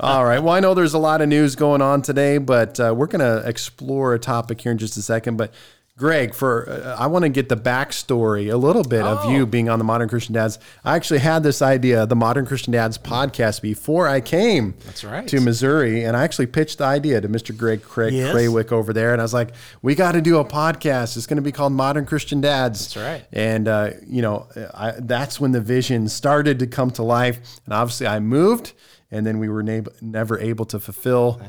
All 0.00 0.24
right. 0.24 0.40
Well, 0.40 0.54
I 0.54 0.60
know 0.60 0.74
there's 0.74 0.94
a 0.94 0.98
lot 0.98 1.20
of 1.22 1.28
news 1.28 1.56
going 1.56 1.82
on 1.82 2.02
today, 2.02 2.38
but 2.38 2.78
uh, 2.80 2.94
we're 2.96 3.06
going 3.06 3.20
to 3.20 3.46
explore 3.48 4.14
a 4.14 4.18
topic 4.18 4.60
here 4.60 4.72
in 4.72 4.78
just 4.78 4.96
a 4.96 5.02
second. 5.02 5.36
But 5.36 5.52
Greg, 5.96 6.34
for 6.34 6.68
uh, 6.68 6.96
I 6.98 7.06
want 7.06 7.22
to 7.22 7.28
get 7.28 7.48
the 7.48 7.56
backstory 7.56 8.52
a 8.52 8.56
little 8.56 8.82
bit 8.82 9.02
of 9.04 9.30
you 9.30 9.46
being 9.46 9.68
on 9.68 9.78
the 9.78 9.84
Modern 9.84 10.08
Christian 10.08 10.34
Dads. 10.34 10.58
I 10.84 10.96
actually 10.96 11.20
had 11.20 11.44
this 11.44 11.62
idea, 11.62 12.04
the 12.04 12.16
Modern 12.16 12.46
Christian 12.46 12.72
Dads 12.72 12.98
podcast, 12.98 13.62
before 13.62 14.08
I 14.08 14.20
came 14.20 14.74
That's 14.86 15.04
right. 15.04 15.28
to 15.28 15.40
Missouri, 15.40 16.02
and 16.02 16.16
I 16.16 16.24
actually 16.24 16.46
pitched 16.46 16.78
the 16.78 16.84
idea 16.84 17.20
to 17.20 17.28
Mr. 17.28 17.56
Greg 17.56 17.80
Craig 17.82 18.12
Yes. 18.12 18.32
Craywick 18.32 18.72
over 18.72 18.92
there, 18.92 19.12
and 19.12 19.20
I 19.20 19.24
was 19.24 19.32
like, 19.34 19.50
"We 19.82 19.94
got 19.94 20.12
to 20.12 20.20
do 20.20 20.38
a 20.38 20.44
podcast. 20.44 21.16
It's 21.16 21.26
going 21.26 21.36
to 21.36 21.42
be 21.42 21.52
called 21.52 21.72
Modern 21.72 22.06
Christian 22.06 22.40
Dads." 22.40 22.92
That's 22.92 22.96
right. 22.96 23.24
And 23.32 23.68
uh, 23.68 23.90
you 24.04 24.20
know, 24.20 24.48
I, 24.74 24.94
that's 24.98 25.38
when 25.38 25.52
the 25.52 25.60
vision 25.60 26.08
started 26.08 26.58
to 26.58 26.66
come 26.66 26.90
to 26.92 27.04
life. 27.04 27.38
And 27.66 27.72
obviously, 27.72 28.08
I 28.08 28.18
moved, 28.18 28.72
and 29.12 29.24
then 29.24 29.38
we 29.38 29.48
were 29.48 29.62
na- 29.62 29.82
never 30.00 30.40
able 30.40 30.64
to 30.66 30.80
fulfill 30.80 31.40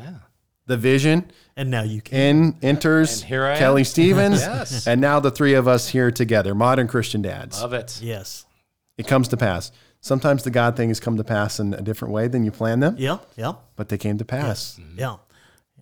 the 0.68 0.78
vision. 0.78 1.32
and 1.56 1.70
now 1.72 1.84
you 1.84 2.02
can. 2.02 2.20
In 2.20 2.58
enters 2.62 3.22
And 3.22 3.30
here 3.30 3.46
I 3.46 3.52
am. 3.54 3.58
Kelly 3.58 3.84
Stevens, 3.84 4.42
Yes. 4.46 4.88
and 4.88 5.00
now 5.00 5.20
the 5.20 5.32
three 5.32 5.54
of 5.54 5.68
us 5.68 5.90
here 5.90 6.12
together, 6.12 6.54
modern 6.56 6.88
Christian 6.88 7.22
dads. 7.22 7.62
Love 7.62 7.74
it. 7.74 8.00
Yes. 8.02 8.46
It 8.98 9.08
comes 9.08 9.28
to 9.30 9.38
pass. 9.38 9.72
Sometimes 10.02 10.44
the 10.44 10.52
God 10.52 10.76
things 10.78 11.00
come 11.00 11.18
to 11.18 11.24
pass 11.24 11.60
in 11.60 11.74
a 11.74 11.82
different 11.82 12.14
way 12.14 12.28
than 12.28 12.44
you 12.46 12.52
plan 12.52 12.80
them, 12.80 12.96
Yeah. 12.98 13.18
Yeah. 13.36 13.54
but 13.76 13.90
they 13.90 13.98
came 13.98 14.18
to 14.20 14.26
pass. 14.26 14.80
Yeah. 14.98 15.18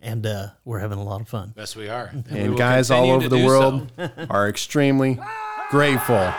And 0.01 0.25
uh, 0.25 0.47
we're 0.65 0.79
having 0.79 0.97
a 0.99 1.03
lot 1.03 1.21
of 1.21 1.29
fun. 1.29 1.53
Yes, 1.55 1.75
we 1.75 1.87
are. 1.89 2.07
And, 2.13 2.25
we 2.31 2.39
And 2.39 2.49
will 2.51 2.57
guys 2.57 2.91
all 2.91 2.97
continue 3.05 3.15
over 3.15 3.23
to 3.23 3.29
the 3.29 3.37
do 3.37 3.45
world 3.45 3.91
so. 3.97 4.09
are 4.29 4.49
extremely 4.49 5.17
grateful 5.71 6.33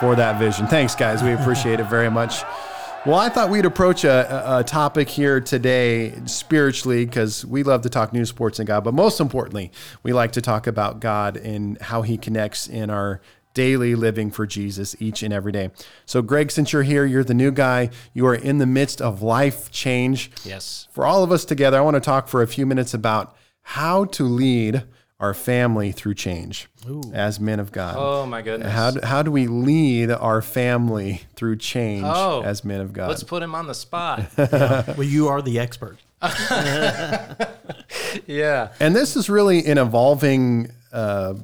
for 0.00 0.14
that 0.14 0.38
vision. 0.38 0.66
Thanks, 0.68 0.94
guys. 0.94 1.22
We 1.22 1.32
appreciate 1.32 1.80
it 1.80 1.88
very 1.90 2.10
much. 2.10 2.42
Well, 3.08 3.18
I 3.18 3.30
thought 3.30 3.48
we'd 3.48 3.64
approach 3.64 4.04
a, 4.04 4.58
a- 4.58 4.64
topic 4.64 5.08
here 5.08 5.40
today 5.40 6.12
spiritually 6.26 7.06
because 7.06 7.42
we 7.42 7.62
love 7.62 7.80
to 7.80 7.88
talk 7.88 8.12
news, 8.12 8.28
sports, 8.28 8.58
and 8.58 8.68
God. 8.68 8.84
But 8.84 8.92
most 8.92 9.18
importantly, 9.18 9.72
we 10.02 10.12
like 10.12 10.32
to 10.32 10.42
talk 10.42 10.66
about 10.66 11.00
God 11.00 11.38
and 11.38 11.80
how 11.80 12.02
He 12.02 12.18
connects 12.18 12.68
in 12.68 12.90
our 12.90 13.22
daily 13.54 13.94
living 13.94 14.30
for 14.30 14.46
Jesus 14.46 14.94
each 15.00 15.22
and 15.22 15.32
every 15.32 15.52
day. 15.52 15.70
So, 16.04 16.20
Greg, 16.20 16.50
since 16.50 16.70
you're 16.74 16.82
here, 16.82 17.06
you're 17.06 17.24
the 17.24 17.32
new 17.32 17.50
guy. 17.50 17.88
You 18.12 18.26
are 18.26 18.34
in 18.34 18.58
the 18.58 18.66
midst 18.66 19.00
of 19.00 19.22
life 19.22 19.70
change. 19.70 20.30
Yes. 20.44 20.86
For 20.92 21.06
all 21.06 21.24
of 21.24 21.32
us 21.32 21.46
together, 21.46 21.78
I 21.78 21.80
want 21.80 21.94
to 21.94 22.02
talk 22.02 22.28
for 22.28 22.42
a 22.42 22.46
few 22.46 22.66
minutes 22.66 22.92
about 22.92 23.34
how 23.62 24.04
to 24.04 24.24
lead 24.24 24.84
our 25.20 25.34
family 25.34 25.90
through 25.90 26.14
change 26.14 26.68
as 27.12 27.40
men 27.40 27.58
of 27.58 27.72
God. 27.72 27.96
Oh 27.98 28.24
my 28.24 28.40
goodness. 28.40 28.72
How 28.72 28.90
do, 28.92 29.00
how 29.04 29.22
do 29.22 29.32
we 29.32 29.48
lead 29.48 30.10
our 30.12 30.40
family 30.40 31.22
through 31.34 31.56
change 31.56 32.04
Oh, 32.06 32.42
as 32.42 32.64
men 32.64 32.80
of 32.80 32.92
God? 32.92 33.08
Let's 33.08 33.24
put 33.24 33.42
him 33.42 33.54
on 33.54 33.66
the 33.66 33.74
spot. 33.74 34.26
Well, 34.38 35.02
you 35.02 35.28
are 35.28 35.42
the 35.42 35.58
expert. 35.58 35.98
yeah. 38.26 38.72
and 38.80 38.94
this 38.94 39.16
is 39.16 39.28
really 39.28 39.64
an 39.66 39.78
evolving 39.78 40.70
uh, 40.92 41.34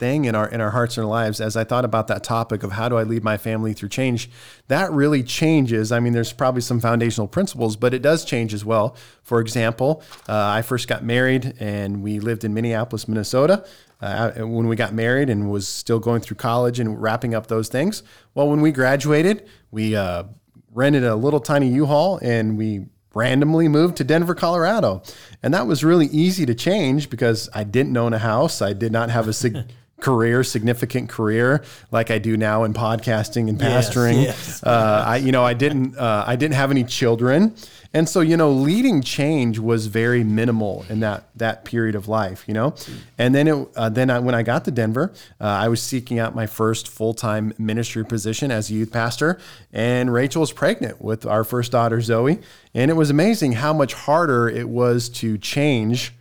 thing 0.00 0.24
in 0.24 0.34
our 0.34 0.48
in 0.48 0.60
our 0.60 0.70
hearts 0.70 0.96
and 0.96 1.04
our 1.04 1.10
lives. 1.10 1.40
As 1.40 1.56
I 1.56 1.62
thought 1.62 1.84
about 1.84 2.08
that 2.08 2.24
topic 2.24 2.64
of 2.64 2.72
how 2.72 2.88
do 2.88 2.96
I 2.96 3.04
lead 3.04 3.22
my 3.22 3.36
family 3.36 3.72
through 3.72 3.90
change, 3.90 4.28
that 4.66 4.90
really 4.90 5.22
changes. 5.22 5.92
I 5.92 6.00
mean, 6.00 6.12
there's 6.12 6.32
probably 6.32 6.62
some 6.62 6.80
foundational 6.80 7.28
principles, 7.28 7.76
but 7.76 7.94
it 7.94 8.02
does 8.02 8.24
change 8.24 8.52
as 8.52 8.64
well. 8.64 8.96
For 9.22 9.40
example, 9.40 10.02
uh, 10.28 10.34
I 10.34 10.62
first 10.62 10.88
got 10.88 11.04
married 11.04 11.54
and 11.60 12.02
we 12.02 12.18
lived 12.18 12.42
in 12.42 12.52
Minneapolis, 12.52 13.06
Minnesota. 13.06 13.64
Uh, 14.02 14.30
when 14.46 14.66
we 14.66 14.76
got 14.76 14.94
married 14.94 15.28
and 15.28 15.50
was 15.50 15.68
still 15.68 15.98
going 15.98 16.22
through 16.22 16.38
college 16.38 16.80
and 16.80 17.02
wrapping 17.02 17.34
up 17.34 17.48
those 17.48 17.68
things. 17.68 18.02
Well, 18.34 18.48
when 18.48 18.62
we 18.62 18.72
graduated, 18.72 19.46
we 19.70 19.94
uh, 19.94 20.24
rented 20.72 21.04
a 21.04 21.14
little 21.14 21.38
tiny 21.38 21.68
U-Haul 21.68 22.18
and 22.22 22.56
we 22.56 22.86
randomly 23.14 23.68
moved 23.68 23.96
to 23.96 24.04
Denver, 24.04 24.34
Colorado. 24.34 25.02
And 25.42 25.52
that 25.54 25.66
was 25.66 25.84
really 25.84 26.06
easy 26.06 26.46
to 26.46 26.54
change 26.54 27.10
because 27.10 27.48
I 27.54 27.64
didn't 27.64 27.96
own 27.96 28.12
a 28.12 28.18
house. 28.18 28.62
I 28.62 28.72
did 28.72 28.92
not 28.92 29.10
have 29.10 29.28
a 29.28 29.32
sig- 29.32 29.70
career, 30.00 30.42
significant 30.44 31.08
career 31.08 31.62
like 31.90 32.10
I 32.10 32.18
do 32.18 32.36
now 32.36 32.64
in 32.64 32.72
podcasting 32.74 33.48
and 33.48 33.60
Yes, 33.60 33.90
pastoring. 33.90 34.24
yes. 34.24 34.62
Uh, 34.62 35.04
I, 35.06 35.16
you 35.16 35.32
know, 35.32 35.44
I 35.44 35.54
didn't, 35.54 35.96
uh, 35.96 36.24
I 36.26 36.36
didn't 36.36 36.54
have 36.54 36.70
any 36.70 36.84
children. 36.84 37.54
And 37.92 38.08
so, 38.08 38.20
you 38.20 38.36
know, 38.36 38.52
leading 38.52 39.02
change 39.02 39.58
was 39.58 39.86
very 39.88 40.22
minimal 40.22 40.84
in 40.88 41.00
that, 41.00 41.24
that 41.34 41.64
period 41.64 41.96
of 41.96 42.06
life, 42.06 42.44
you 42.46 42.54
know? 42.54 42.74
And 43.18 43.34
then 43.34 43.48
it, 43.48 43.68
uh, 43.74 43.88
then 43.88 44.10
I, 44.10 44.20
when 44.20 44.34
I 44.34 44.44
got 44.44 44.64
to 44.66 44.70
Denver, 44.70 45.12
uh, 45.40 45.44
I 45.44 45.66
was 45.66 45.82
seeking 45.82 46.20
out 46.20 46.32
my 46.34 46.46
first 46.46 46.86
full-time 46.86 47.52
ministry 47.58 48.04
position 48.04 48.52
as 48.52 48.70
a 48.70 48.74
youth 48.74 48.92
pastor 48.92 49.40
and 49.72 50.12
Rachel 50.12 50.40
was 50.40 50.52
pregnant 50.52 51.02
with 51.02 51.26
our 51.26 51.42
first 51.42 51.72
daughter, 51.72 52.00
Zoe. 52.00 52.38
And 52.74 52.90
it 52.92 52.94
was 52.94 53.10
amazing 53.10 53.52
how 53.52 53.72
much 53.72 53.94
harder 53.94 54.48
it 54.48 54.68
was 54.68 55.08
to 55.08 55.36
change 55.36 56.12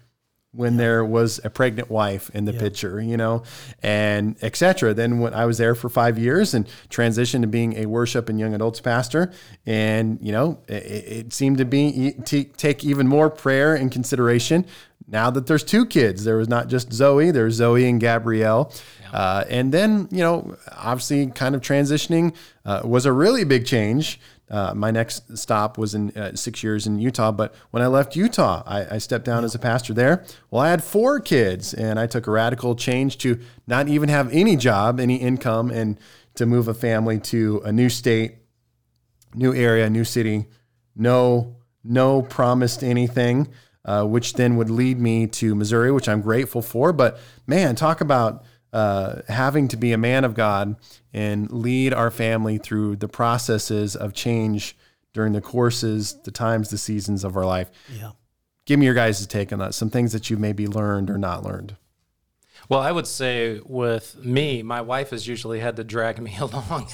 when 0.51 0.77
there 0.77 1.05
was 1.05 1.39
a 1.43 1.49
pregnant 1.49 1.91
wife 1.91 2.31
in 2.33 2.45
the 2.45 2.53
picture, 2.53 2.99
you 2.99 3.17
know, 3.17 3.43
and 3.83 4.35
etc. 4.41 4.93
Then 4.95 5.19
when 5.19 5.33
I 5.33 5.45
was 5.45 5.59
there 5.59 5.75
for 5.75 5.89
five 5.89 6.17
years 6.17 6.55
and 6.55 6.67
transitioned 6.89 7.41
to 7.41 7.47
being 7.47 7.77
a 7.77 7.85
worship 7.85 8.29
and 8.29 8.39
young 8.39 8.55
adults 8.55 8.81
pastor, 8.81 9.31
and 9.65 10.17
you 10.21 10.31
know, 10.31 10.59
it, 10.67 10.73
it 10.73 11.33
seemed 11.33 11.59
to 11.59 11.65
be 11.65 12.13
to 12.25 12.43
take 12.43 12.83
even 12.83 13.07
more 13.07 13.29
prayer 13.29 13.75
and 13.75 13.91
consideration. 13.91 14.65
Now 15.07 15.31
that 15.31 15.47
there's 15.47 15.63
two 15.63 15.85
kids, 15.85 16.23
there 16.23 16.37
was 16.37 16.49
not 16.49 16.67
just 16.67 16.93
Zoe, 16.93 17.31
there's 17.31 17.55
Zoe 17.55 17.87
and 17.87 17.99
Gabrielle. 17.99 18.71
Uh, 19.11 19.43
and 19.49 19.71
then, 19.71 20.07
you 20.11 20.19
know, 20.19 20.55
obviously 20.71 21.27
kind 21.27 21.55
of 21.55 21.61
transitioning 21.61 22.35
uh, 22.63 22.81
was 22.83 23.07
a 23.07 23.11
really 23.11 23.43
big 23.43 23.65
change. 23.65 24.19
Uh, 24.49 24.73
my 24.73 24.89
next 24.89 25.37
stop 25.37 25.77
was 25.77 25.93
in 25.93 26.09
uh, 26.17 26.35
six 26.35 26.63
years 26.63 26.87
in 26.87 26.99
Utah, 26.99 27.31
but 27.31 27.53
when 27.71 27.83
I 27.83 27.87
left 27.87 28.15
Utah, 28.15 28.63
I, 28.65 28.95
I 28.95 28.97
stepped 28.97 29.25
down 29.25 29.43
as 29.43 29.53
a 29.53 29.59
pastor 29.59 29.93
there. 29.93 30.23
Well, 30.49 30.61
I 30.61 30.69
had 30.69 30.83
four 30.83 31.19
kids, 31.19 31.73
and 31.73 31.99
I 31.99 32.07
took 32.07 32.25
a 32.25 32.31
radical 32.31 32.75
change 32.75 33.19
to 33.19 33.39
not 33.67 33.87
even 33.87 34.09
have 34.09 34.33
any 34.33 34.55
job, 34.55 34.99
any 34.99 35.17
income, 35.17 35.69
and 35.69 35.99
to 36.35 36.45
move 36.45 36.67
a 36.67 36.73
family 36.73 37.19
to 37.19 37.61
a 37.63 37.71
new 37.71 37.89
state, 37.89 38.37
new 39.35 39.53
area, 39.53 39.89
new 39.89 40.03
city, 40.03 40.47
no 40.95 41.55
no 41.83 42.21
promised 42.21 42.83
anything, 42.83 43.47
uh, 43.85 44.03
which 44.03 44.33
then 44.33 44.57
would 44.57 44.69
lead 44.69 44.99
me 44.99 45.27
to 45.27 45.55
Missouri, 45.55 45.91
which 45.91 46.09
I'm 46.09 46.21
grateful 46.21 46.61
for. 46.61 46.91
But 46.91 47.19
man, 47.47 47.75
talk 47.75 48.01
about 48.01 48.43
uh, 48.71 49.21
having 49.27 49.67
to 49.69 49.77
be 49.77 49.91
a 49.91 49.97
man 49.97 50.23
of 50.23 50.33
God 50.33 50.75
and 51.13 51.51
lead 51.51 51.93
our 51.93 52.11
family 52.11 52.57
through 52.57 52.97
the 52.97 53.07
processes 53.07 53.95
of 53.95 54.13
change 54.13 54.77
during 55.13 55.33
the 55.33 55.41
courses, 55.41 56.17
the 56.23 56.31
times, 56.31 56.69
the 56.69 56.77
seasons 56.77 57.23
of 57.23 57.35
our 57.35 57.45
life. 57.45 57.71
Yeah. 57.91 58.11
Give 58.65 58.79
me 58.79 58.85
your 58.85 58.95
guys' 58.95 59.25
take 59.25 59.51
on 59.51 59.59
that. 59.59 59.73
Some 59.73 59.89
things 59.89 60.11
that 60.11 60.29
you 60.29 60.38
maybe 60.38 60.67
learned 60.67 61.09
or 61.09 61.17
not 61.17 61.43
learned. 61.43 61.75
Well, 62.67 62.79
I 62.79 62.91
would 62.91 63.07
say 63.07 63.59
with 63.65 64.23
me, 64.23 64.61
my 64.61 64.81
wife 64.81 65.09
has 65.09 65.27
usually 65.27 65.59
had 65.59 65.75
to 65.77 65.83
drag 65.83 66.21
me 66.21 66.38
along. 66.39 66.89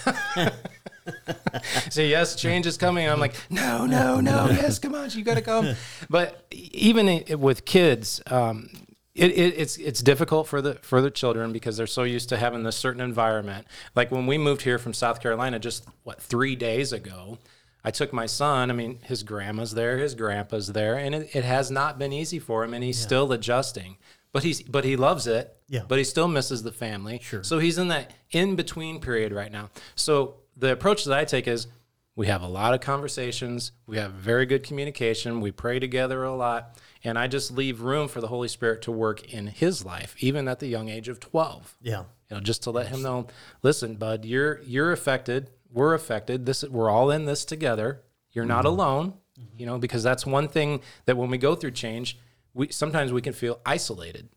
say 1.89 2.07
yes, 2.07 2.35
change 2.35 2.65
is 2.65 2.77
coming. 2.77 3.09
I'm 3.09 3.19
like, 3.19 3.35
no, 3.49 3.85
no, 3.85 4.21
no, 4.21 4.47
yes, 4.51 4.79
come 4.79 4.95
on, 4.95 5.09
you 5.11 5.23
got 5.23 5.35
to 5.35 5.41
come. 5.41 5.75
But 6.09 6.45
even 6.51 7.23
with 7.39 7.65
kids, 7.65 8.21
um, 8.27 8.69
it, 9.15 9.31
it, 9.31 9.53
it's 9.57 9.77
it's 9.77 10.01
difficult 10.01 10.47
for 10.47 10.61
the 10.61 10.75
for 10.75 11.01
the 11.01 11.09
children 11.09 11.53
because 11.53 11.77
they're 11.77 11.87
so 11.87 12.03
used 12.03 12.29
to 12.29 12.37
having 12.37 12.63
this 12.63 12.75
certain 12.75 13.01
environment. 13.01 13.65
Like 13.95 14.11
when 14.11 14.27
we 14.27 14.37
moved 14.37 14.61
here 14.61 14.77
from 14.77 14.93
South 14.93 15.21
Carolina, 15.21 15.57
just 15.57 15.87
what 16.03 16.21
three 16.21 16.55
days 16.55 16.91
ago, 16.91 17.37
I 17.83 17.91
took 17.91 18.11
my 18.11 18.25
son. 18.25 18.69
I 18.69 18.73
mean, 18.73 18.99
his 19.03 19.23
grandma's 19.23 19.73
there, 19.73 19.97
his 19.97 20.15
grandpa's 20.15 20.73
there, 20.73 20.95
and 20.95 21.15
it, 21.15 21.33
it 21.33 21.45
has 21.45 21.71
not 21.71 21.97
been 21.97 22.11
easy 22.11 22.39
for 22.39 22.63
him, 22.63 22.73
and 22.73 22.83
he's 22.83 22.99
still 22.99 23.31
adjusting. 23.31 23.95
But 24.33 24.43
he's 24.43 24.61
but 24.61 24.83
he 24.83 24.97
loves 24.97 25.27
it. 25.27 25.55
Yeah. 25.69 25.83
But 25.87 25.97
he 25.97 26.03
still 26.03 26.27
misses 26.27 26.61
the 26.61 26.73
family. 26.73 27.21
Sure. 27.23 27.41
So 27.41 27.59
he's 27.59 27.77
in 27.77 27.87
that 27.87 28.11
in 28.31 28.57
between 28.57 28.99
period 28.99 29.31
right 29.31 29.51
now. 29.51 29.69
So 29.95 30.35
the 30.57 30.73
approach 30.73 31.05
that 31.05 31.17
I 31.17 31.23
take 31.23 31.47
is 31.47 31.67
We 32.15 32.27
have 32.27 32.41
a 32.41 32.47
lot 32.47 32.73
of 32.73 32.79
conversations. 32.79 33.73
We 33.87 33.97
have 33.97 34.11
very 34.11 34.45
good 34.45 34.63
communication. 34.63 35.41
We 35.41 35.51
pray 35.51 35.79
together 35.79 36.23
a 36.23 36.33
lot. 36.33 36.77
And 37.03 37.19
I 37.19 37.27
just 37.27 37.51
leave 37.51 37.81
room 37.81 38.07
for 38.07 38.21
the 38.21 38.27
Holy 38.27 38.47
Spirit 38.47 38.81
to 38.83 38.91
work 38.91 39.33
in 39.33 39.47
his 39.47 39.83
life, 39.83 40.15
even 40.19 40.47
at 40.47 40.59
the 40.59 40.67
young 40.67 40.89
age 40.89 41.09
of 41.09 41.19
12 41.19 41.75
Yeah. 41.81 42.03
you 42.29 42.37
know, 42.37 42.39
just 42.39 42.63
to 42.63 42.71
let 42.71 42.87
him 42.87 43.01
know, 43.01 43.27
listen, 43.63 43.95
bud, 43.95 44.23
you're 44.23 44.61
you're 44.61 44.91
affected. 44.91 45.51
We're 45.71 45.93
affected. 45.93 46.45
This 46.45 46.63
we're 46.63 46.89
all 46.89 47.11
in 47.11 47.25
this 47.25 47.43
together. 47.43 48.01
You're 48.31 48.45
not 48.45 48.59
mm-hmm. 48.59 48.67
alone. 48.67 49.13
Mm-hmm. 49.39 49.59
You 49.59 49.65
know, 49.65 49.77
because 49.77 50.03
that's 50.03 50.25
one 50.25 50.47
thing 50.47 50.81
that 51.05 51.17
when 51.17 51.29
we 51.29 51.37
go 51.37 51.55
through 51.55 51.71
change, 51.71 52.17
we 52.53 52.69
sometimes 52.71 53.11
we 53.11 53.21
can 53.21 53.33
feel 53.33 53.59
isolated, 53.65 54.29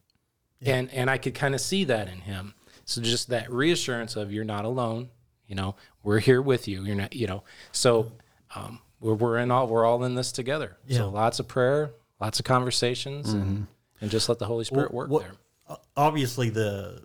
and 0.61 0.90
and 0.92 1.08
I 1.08 1.18
could 1.18 1.35
kind 1.35 1.54
of 1.54 1.61
see 1.61 1.85
that 1.85 2.08
in 2.08 2.23
him. 2.23 2.54
So 2.85 3.00
just 3.00 3.28
that 3.28 3.52
reassurance 3.52 4.16
of 4.16 4.32
you're 4.32 4.44
not 4.44 4.64
alone. 4.64 5.11
You 5.49 5.55
know, 5.57 5.75
we're 6.02 6.21
here 6.21 6.40
with 6.40 6.69
you. 6.69 6.85
You're 6.85 6.95
not. 6.95 7.14
You 7.14 7.26
know, 7.26 7.43
so 7.73 8.12
um, 8.55 8.78
we're 9.00 9.14
we're 9.14 9.38
in 9.38 9.50
all 9.50 9.67
we're 9.67 9.85
all 9.85 10.05
in 10.05 10.14
this 10.14 10.31
together. 10.31 10.76
Yeah. 10.87 10.99
So 10.99 11.09
lots 11.09 11.40
of 11.40 11.49
prayer, 11.49 11.90
lots 12.21 12.38
of 12.38 12.45
conversations, 12.45 13.33
and 13.33 13.67
and 14.00 14.11
just 14.11 14.28
let 14.28 14.38
the 14.38 14.45
Holy 14.47 14.64
Spirit 14.64 14.93
work 14.95 15.09
What- 15.11 15.23
there. 15.23 15.76
Obviously, 15.97 16.50
the 16.50 17.02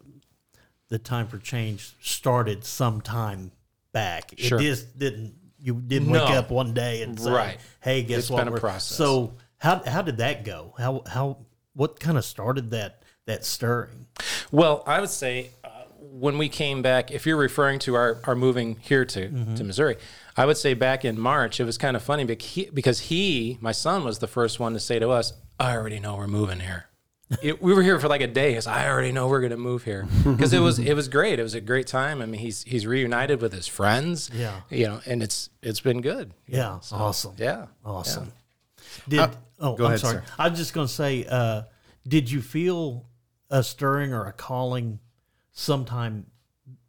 the 0.90 1.00
time 1.00 1.28
for 1.28 1.38
change 1.38 1.96
started 2.02 2.64
some 2.64 3.02
time 3.02 3.52
back. 3.94 4.34
Sure. 4.38 4.60
It 4.60 4.64
just 4.64 5.00
didn't. 5.00 5.34
You 5.60 5.76
didn't 5.76 6.10
wake 6.10 6.22
up 6.30 6.52
one 6.52 6.74
day 6.74 7.02
and 7.04 7.18
say, 7.20 7.32
Right. 7.32 7.58
"Hey, 7.82 8.04
guess 8.04 8.20
It's 8.20 8.30
what?" 8.30 8.40
been 8.40 8.50
a 8.50 8.52
We're-" 8.52 8.60
process. 8.60 8.98
So 8.98 9.34
how 9.58 9.82
how 9.86 10.02
did 10.02 10.18
that 10.18 10.44
go? 10.44 10.74
How 10.78 11.02
how 11.08 11.38
what 11.74 12.00
kind 12.02 12.18
of 12.18 12.26
started 12.26 12.72
that 12.72 13.02
that 13.26 13.46
stirring? 13.46 14.08
Well, 14.52 14.84
I 14.86 15.00
would 15.00 15.10
say 15.10 15.52
when 16.12 16.38
we 16.38 16.50
came 16.50 16.82
back, 16.82 17.12
if 17.12 17.26
you're 17.26 17.38
referring 17.38 17.80
to 17.80 17.96
our, 17.96 18.20
our 18.26 18.36
moving 18.36 18.78
here 18.82 19.06
to, 19.06 19.56
to 19.56 19.64
Missouri, 19.64 19.98
I 20.36 20.46
would 20.46 20.58
say 20.58 20.74
back 20.74 21.06
in 21.06 21.20
March, 21.20 21.60
it 21.60 21.64
was 21.66 21.78
kind 21.78 21.96
of 21.96 22.04
funny 22.04 22.26
bec- 22.26 22.42
he- 22.42 22.70
because 22.74 23.00
he, 23.02 23.58
my 23.62 23.72
son, 23.72 24.04
was 24.04 24.20
the 24.20 24.28
first 24.28 24.60
one 24.60 24.74
to 24.74 24.80
say 24.80 25.00
to 25.00 25.10
us, 25.10 25.34
I 25.60 25.76
already 25.76 26.00
know 26.00 26.16
we're 26.18 26.28
moving 26.28 26.60
here. 26.60 26.86
It, 27.42 27.64
we 27.64 27.74
were 27.74 27.82
here 27.82 28.00
for 28.00 28.08
like 28.10 28.22
a 28.22 28.28
day. 28.28 28.50
He 28.50 28.54
goes, 28.56 28.68
I 28.68 28.88
already 28.88 29.12
know 29.12 29.28
we're 29.28 29.40
going 29.40 29.52
to 29.52 29.58
move 29.58 29.84
here 29.86 30.06
because 30.24 30.54
it 30.54 30.60
was 30.60 30.78
it 30.78 30.94
was 30.94 31.08
great. 31.08 31.40
It 31.40 31.44
was 31.44 31.56
a 31.56 31.62
great 31.62 31.88
time. 31.88 32.22
I 32.22 32.28
mean, 32.28 32.40
he's 32.40 32.62
he's 32.64 32.86
reunited 32.86 33.42
with 33.42 33.54
his 33.54 33.66
friends. 33.68 34.30
Yeah. 34.32 34.62
you 34.70 34.86
know, 34.88 35.00
and 35.08 35.24
it's 35.24 35.50
it's 35.64 35.80
been 35.80 36.02
good. 36.02 36.32
Yeah, 36.48 36.80
awesome. 36.92 37.34
Yeah, 37.40 37.68
Awesome. 37.84 38.32
Did 39.08 39.32
oh, 39.60 39.76
go 39.76 39.86
I'm 39.86 39.92
ahead, 39.94 40.00
sorry. 40.02 40.14
sir. 40.18 40.24
I 40.38 40.50
was 40.50 40.60
just 40.60 40.74
going 40.76 40.86
to 40.88 40.94
say, 40.94 41.26
uh, 41.28 41.64
did 42.08 42.30
you 42.30 42.40
feel 42.42 43.08
a 43.50 43.64
stirring 43.64 44.14
or 44.14 44.26
a 44.26 44.34
calling 44.34 45.00
sometime 45.54 46.26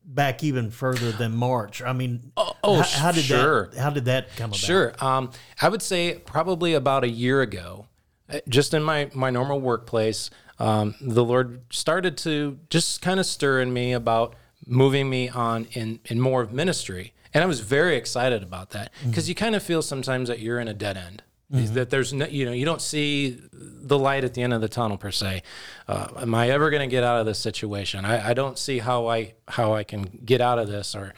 back 0.05 0.43
even 0.43 0.71
further 0.71 1.13
than 1.13 1.37
March? 1.37 1.81
I 1.81 1.93
mean, 1.93 2.33
oh, 2.37 2.55
how, 2.65 2.83
how 2.83 3.13
did 3.13 3.25
sure. 3.25 3.69
that 3.69 3.79
how 3.79 3.91
did 3.91 4.07
that 4.07 4.35
come 4.37 4.51
about? 4.51 4.57
Sure. 4.57 4.93
Um, 5.01 5.31
I 5.63 5.69
would 5.69 5.83
say 5.83 6.21
probably 6.25 6.75
about 6.75 7.05
a 7.05 7.09
year 7.09 7.41
ago, 7.41 7.87
uh, 8.29 8.41
just 8.49 8.75
in 8.75 8.83
my, 8.83 9.11
my 9.15 9.31
normal 9.31 9.61
workplace, 9.61 10.31
um, 10.59 10.95
the 11.01 11.25
Lord 11.25 11.63
started 11.71 12.17
to 12.19 12.59
just 12.71 13.01
kind 13.01 13.21
of 13.21 13.27
stir 13.27 13.61
in 13.61 13.73
me 13.73 13.93
about 13.93 14.35
moving 14.67 15.09
me 15.09 15.29
on 15.29 15.67
in, 15.73 16.01
in 16.07 16.21
more 16.21 16.43
of 16.43 16.53
ministry. 16.53 17.13
And 17.33 17.43
I 17.43 17.47
was 17.47 17.61
very 17.61 17.97
excited 17.97 18.43
about 18.43 18.71
that 18.71 18.93
because 19.05 19.29
you 19.29 19.35
kind 19.35 19.55
of 19.55 19.63
feel 19.63 19.83
sometimes 19.83 20.29
that 20.29 20.39
you're 20.39 20.61
in 20.61 20.69
a 20.69 20.75
dead 20.75 20.97
end. 20.97 21.23
That 21.51 21.91
there's 21.91 22.13
no, 22.13 22.27
you 22.27 22.47
know, 22.47 22.53
you 22.53 22.65
don't 22.65 22.81
see 22.81 23.39
the 23.87 23.99
light 23.99 24.25
at 24.25 24.35
the 24.35 24.43
end 24.43 24.53
of 24.53 24.61
the 24.61 24.69
tunnel 24.69 24.97
per 24.97 25.11
se. 25.11 25.43
Uh, 25.87 26.09
am 26.19 26.35
I 26.35 26.49
ever 26.51 26.71
going 26.71 26.89
to 26.89 26.91
get 26.91 27.05
out 27.05 27.21
of 27.21 27.27
this 27.27 27.39
situation? 27.39 28.05
I, 28.05 28.31
I 28.31 28.35
don't 28.35 28.59
see 28.59 28.79
how 28.79 29.07
I 29.09 29.35
how 29.49 29.75
I 29.75 29.85
can 29.85 30.05
get 30.25 30.41
out 30.41 30.59
of 30.59 30.69
this 30.69 30.95
or 30.95 31.15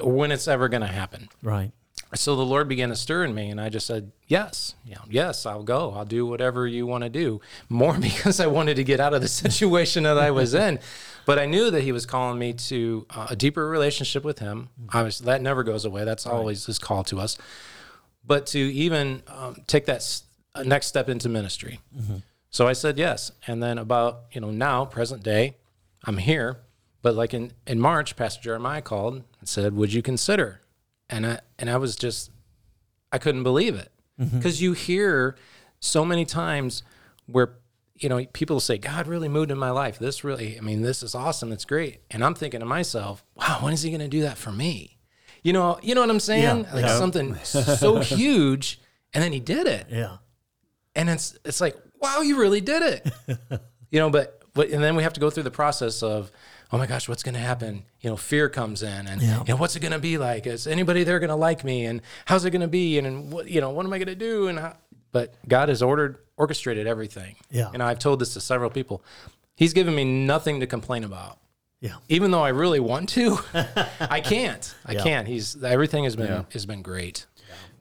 when 0.00 0.30
it's 0.30 0.46
ever 0.46 0.68
going 0.68 0.82
to 0.82 0.86
happen 0.86 1.28
Right. 1.42 1.72
so 2.14 2.36
the 2.36 2.44
Lord 2.44 2.68
began 2.68 2.90
to 2.90 2.96
stir 2.96 3.24
in 3.24 3.34
me, 3.34 3.50
and 3.50 3.60
I 3.60 3.68
just 3.68 3.86
said, 3.86 4.12
"Yes, 4.28 4.74
you 4.84 4.94
know, 4.94 5.02
yes, 5.10 5.44
I'll 5.44 5.64
go. 5.64 5.92
I'll 5.92 6.04
do 6.04 6.24
whatever 6.26 6.66
you 6.66 6.86
want 6.86 7.02
to 7.04 7.10
do." 7.10 7.40
More 7.68 7.98
because 8.08 8.38
I 8.38 8.46
wanted 8.46 8.76
to 8.76 8.84
get 8.84 9.00
out 9.00 9.12
of 9.14 9.20
the 9.22 9.28
situation 9.44 10.04
that 10.04 10.16
I 10.18 10.30
was 10.30 10.54
in, 10.54 10.78
but 11.26 11.38
I 11.38 11.46
knew 11.46 11.70
that 11.70 11.82
He 11.82 11.90
was 11.92 12.06
calling 12.06 12.38
me 12.38 12.52
to 12.52 13.06
uh, 13.10 13.26
a 13.30 13.36
deeper 13.36 13.68
relationship 13.68 14.22
with 14.24 14.38
Him. 14.38 14.68
Obviously, 14.92 15.26
that 15.26 15.42
never 15.42 15.62
goes 15.64 15.84
away. 15.84 16.04
That's 16.04 16.26
always 16.26 16.66
His 16.66 16.78
call 16.78 17.02
to 17.04 17.18
us. 17.18 17.36
But 18.24 18.46
to 18.48 18.58
even 18.58 19.22
um, 19.26 19.56
take 19.66 19.86
that 19.86 20.02
uh, 20.58 20.62
next 20.62 20.86
step 20.86 21.08
into 21.08 21.28
ministry. 21.28 21.80
So 22.50 22.66
I 22.66 22.72
said 22.72 22.98
yes, 22.98 23.30
and 23.46 23.62
then 23.62 23.78
about 23.78 24.24
you 24.32 24.40
know 24.40 24.50
now 24.50 24.84
present 24.84 25.22
day, 25.22 25.56
I'm 26.04 26.18
here. 26.18 26.58
But 27.02 27.14
like 27.14 27.32
in 27.34 27.52
in 27.66 27.80
March, 27.80 28.16
Pastor 28.16 28.42
Jeremiah 28.42 28.82
called 28.82 29.22
and 29.40 29.48
said, 29.48 29.74
"Would 29.74 29.92
you 29.92 30.02
consider?" 30.02 30.62
and 31.10 31.26
I 31.26 31.40
and 31.58 31.70
I 31.70 31.76
was 31.76 31.96
just 31.96 32.30
I 33.12 33.18
couldn't 33.18 33.42
believe 33.42 33.74
it 33.74 33.90
because 34.34 34.60
you 34.60 34.72
hear 34.72 35.36
so 35.80 36.04
many 36.04 36.24
times 36.24 36.82
where 37.26 37.54
you 37.94 38.08
know 38.08 38.24
people 38.26 38.60
say 38.60 38.78
God 38.78 39.06
really 39.06 39.28
moved 39.28 39.50
in 39.50 39.58
my 39.58 39.70
life. 39.70 39.98
This 39.98 40.24
really, 40.24 40.58
I 40.58 40.60
mean, 40.60 40.82
this 40.82 41.02
is 41.02 41.14
awesome. 41.14 41.52
It's 41.52 41.64
great, 41.64 42.00
and 42.10 42.24
I'm 42.24 42.34
thinking 42.34 42.60
to 42.60 42.66
myself, 42.66 43.24
wow, 43.34 43.58
when 43.60 43.72
is 43.72 43.82
He 43.82 43.90
going 43.90 44.00
to 44.00 44.08
do 44.08 44.22
that 44.22 44.38
for 44.38 44.52
me? 44.52 44.98
You 45.42 45.52
know, 45.52 45.78
you 45.82 45.94
know 45.94 46.00
what 46.00 46.10
I'm 46.10 46.20
saying? 46.20 46.64
Yeah, 46.64 46.74
like 46.74 46.84
yeah. 46.84 46.98
something 46.98 47.34
so 47.44 48.00
huge, 48.00 48.80
and 49.14 49.22
then 49.22 49.32
He 49.32 49.40
did 49.40 49.66
it 49.66 49.86
Yeah. 49.90 50.18
And 50.98 51.08
it's 51.08 51.38
it's 51.44 51.60
like 51.60 51.76
wow 52.00 52.20
you 52.20 52.38
really 52.38 52.60
did 52.60 52.82
it. 52.82 53.60
You 53.90 54.00
know 54.00 54.10
but 54.10 54.42
but 54.52 54.68
and 54.68 54.84
then 54.84 54.96
we 54.96 55.02
have 55.02 55.14
to 55.14 55.20
go 55.20 55.30
through 55.30 55.44
the 55.44 55.50
process 55.50 56.02
of 56.02 56.30
oh 56.70 56.76
my 56.76 56.86
gosh 56.86 57.08
what's 57.08 57.22
going 57.22 57.36
to 57.36 57.40
happen? 57.40 57.84
You 58.02 58.10
know 58.10 58.16
fear 58.18 58.50
comes 58.50 58.82
in 58.82 59.06
and 59.06 59.22
Yeah. 59.22 59.38
you 59.38 59.54
know 59.54 59.56
what's 59.56 59.76
it 59.76 59.80
going 59.80 59.92
to 59.92 59.98
be 59.98 60.18
like? 60.18 60.46
Is 60.46 60.66
anybody 60.66 61.04
there 61.04 61.18
going 61.18 61.30
to 61.30 61.36
like 61.36 61.64
me? 61.64 61.86
And 61.86 62.02
how's 62.26 62.44
it 62.44 62.50
going 62.50 62.60
to 62.60 62.68
be? 62.68 62.98
And, 62.98 63.06
and 63.06 63.32
what 63.32 63.48
you 63.48 63.62
know 63.62 63.70
what 63.70 63.86
am 63.86 63.92
i 63.94 63.98
going 63.98 64.08
to 64.08 64.14
do? 64.14 64.48
And 64.48 64.58
how 64.58 64.76
but 65.10 65.32
god 65.48 65.70
has 65.70 65.80
ordered 65.80 66.18
orchestrated 66.36 66.86
everything. 66.86 67.36
Yeah. 67.50 67.70
and 67.72 67.82
i've 67.82 67.98
told 67.98 68.18
this 68.20 68.34
to 68.34 68.40
several 68.42 68.68
people. 68.68 69.02
He's 69.56 69.72
given 69.72 69.94
me 69.94 70.04
nothing 70.04 70.60
to 70.60 70.66
complain 70.66 71.02
about. 71.04 71.38
Yeah. 71.80 71.94
even 72.10 72.30
though 72.30 72.42
i 72.44 72.50
really 72.50 72.80
want 72.80 73.08
to 73.10 73.38
i 74.00 74.20
can't. 74.20 74.74
I 74.84 74.92
Yeah. 74.92 75.02
can't. 75.02 75.26
He's 75.28 75.64
everything 75.64 76.04
has 76.04 76.14
been 76.14 76.44
has 76.52 76.66
been 76.66 76.82
great. 76.82 77.24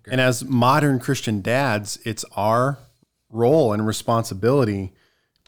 And 0.10 0.22
as 0.22 0.46
modern 0.46 1.00
Christian 1.00 1.42
dads, 1.42 2.00
it's 2.06 2.24
our 2.38 2.78
role 3.30 3.74
and 3.74 3.86
responsibility 3.86 4.94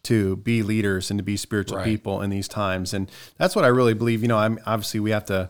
to 0.04 0.38
be 0.38 0.64
leaders 0.64 1.10
and 1.12 1.18
to 1.20 1.24
be 1.24 1.36
spiritual 1.38 1.78
Right. 1.78 1.86
people 1.86 2.22
in 2.22 2.30
these 2.30 2.48
times. 2.48 2.94
And 2.94 3.12
that's 3.38 3.56
what 3.56 3.66
I 3.66 3.70
really 3.70 3.94
believe. 3.94 4.22
You 4.22 4.28
know, 4.30 4.38
I'm 4.38 4.60
obviously 4.66 5.00
we 5.00 5.12
have 5.12 5.26
to 5.26 5.50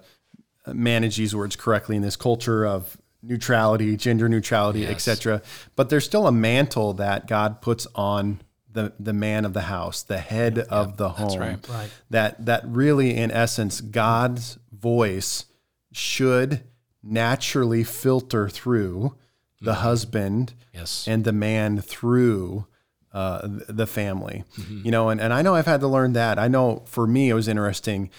manage 0.68 1.18
these 1.18 1.36
words 1.36 1.56
correctly 1.56 1.96
in 1.96 2.02
this 2.02 2.16
culture 2.16 2.66
of 2.66 2.98
neutrality, 3.22 3.96
gender 3.98 4.28
neutrality, 4.30 4.82
Yes. 4.82 4.92
etc. 5.08 5.42
But 5.76 5.90
there's 5.90 6.06
still 6.06 6.26
a 6.28 6.32
mantle 6.32 6.94
that 6.94 7.28
God 7.28 7.62
puts 7.62 7.86
on 7.96 8.40
the 8.72 8.94
the 9.00 9.14
man 9.14 9.46
of 9.46 9.54
the 9.54 9.62
house, 9.64 10.04
the 10.04 10.20
head 10.20 10.60
of 10.60 10.98
the 10.98 11.10
home. 11.10 11.40
right. 11.40 11.68
Right. 11.70 11.90
That 12.12 12.46
that 12.46 12.68
really, 12.68 13.16
in 13.16 13.32
essence, 13.32 13.82
God's 13.82 14.58
voice 14.72 15.46
should 15.92 16.62
naturally 17.04 17.84
filter 17.84 18.48
through 18.50 19.16
the 19.62 19.76
husband 19.76 20.54
yes 20.74 21.08
and 21.08 21.24
the 21.26 21.34
man 21.34 21.82
through 21.82 22.66
uh, 23.12 23.42
the 23.68 23.88
family. 23.88 24.44
You 24.70 24.92
know, 24.92 25.10
and, 25.10 25.20
and 25.20 25.34
I 25.34 25.42
know 25.42 25.56
I've 25.56 25.66
had 25.66 25.80
to 25.82 25.88
learn 25.88 26.14
that. 26.14 26.38
I 26.38 26.48
know 26.48 26.84
for 26.86 27.08
me, 27.08 27.30
it 27.30 27.34
was 27.34 27.48
interesting 27.48 28.10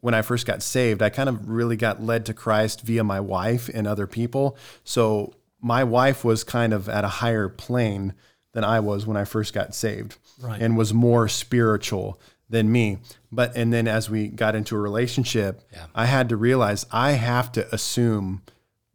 when 0.00 0.14
I 0.14 0.22
first 0.22 0.46
got 0.46 0.62
saved. 0.62 1.02
I 1.02 1.10
kind 1.10 1.28
of 1.28 1.48
really 1.48 1.76
got 1.76 2.02
led 2.02 2.24
to 2.26 2.34
Christ 2.34 2.82
via 2.82 3.02
my 3.04 3.20
wife 3.20 3.68
and 3.72 3.86
other 3.86 4.06
people. 4.06 4.56
So 4.84 5.34
my 5.60 5.82
wife 5.84 6.24
was 6.24 6.44
kind 6.44 6.72
of 6.72 6.88
at 6.88 7.04
a 7.04 7.08
higher 7.08 7.48
plane 7.48 8.14
than 8.52 8.64
I 8.64 8.80
was 8.80 9.04
when 9.06 9.16
I 9.16 9.24
first 9.24 9.52
got 9.52 9.74
saved 9.74 10.16
Right. 10.40 10.62
and 10.62 10.76
was 10.76 10.94
more 10.94 11.28
spiritual 11.28 12.18
than 12.48 12.72
me. 12.72 12.98
But, 13.30 13.54
and 13.56 13.72
then 13.72 13.86
as 13.86 14.08
we 14.08 14.28
got 14.28 14.54
into 14.54 14.74
a 14.74 14.78
relationship, 14.80 15.62
Yeah. 15.72 15.86
I 15.94 16.06
had 16.06 16.28
to 16.30 16.36
realize 16.36 16.86
I 16.90 17.12
have 17.12 17.52
to 17.52 17.72
assume 17.74 18.42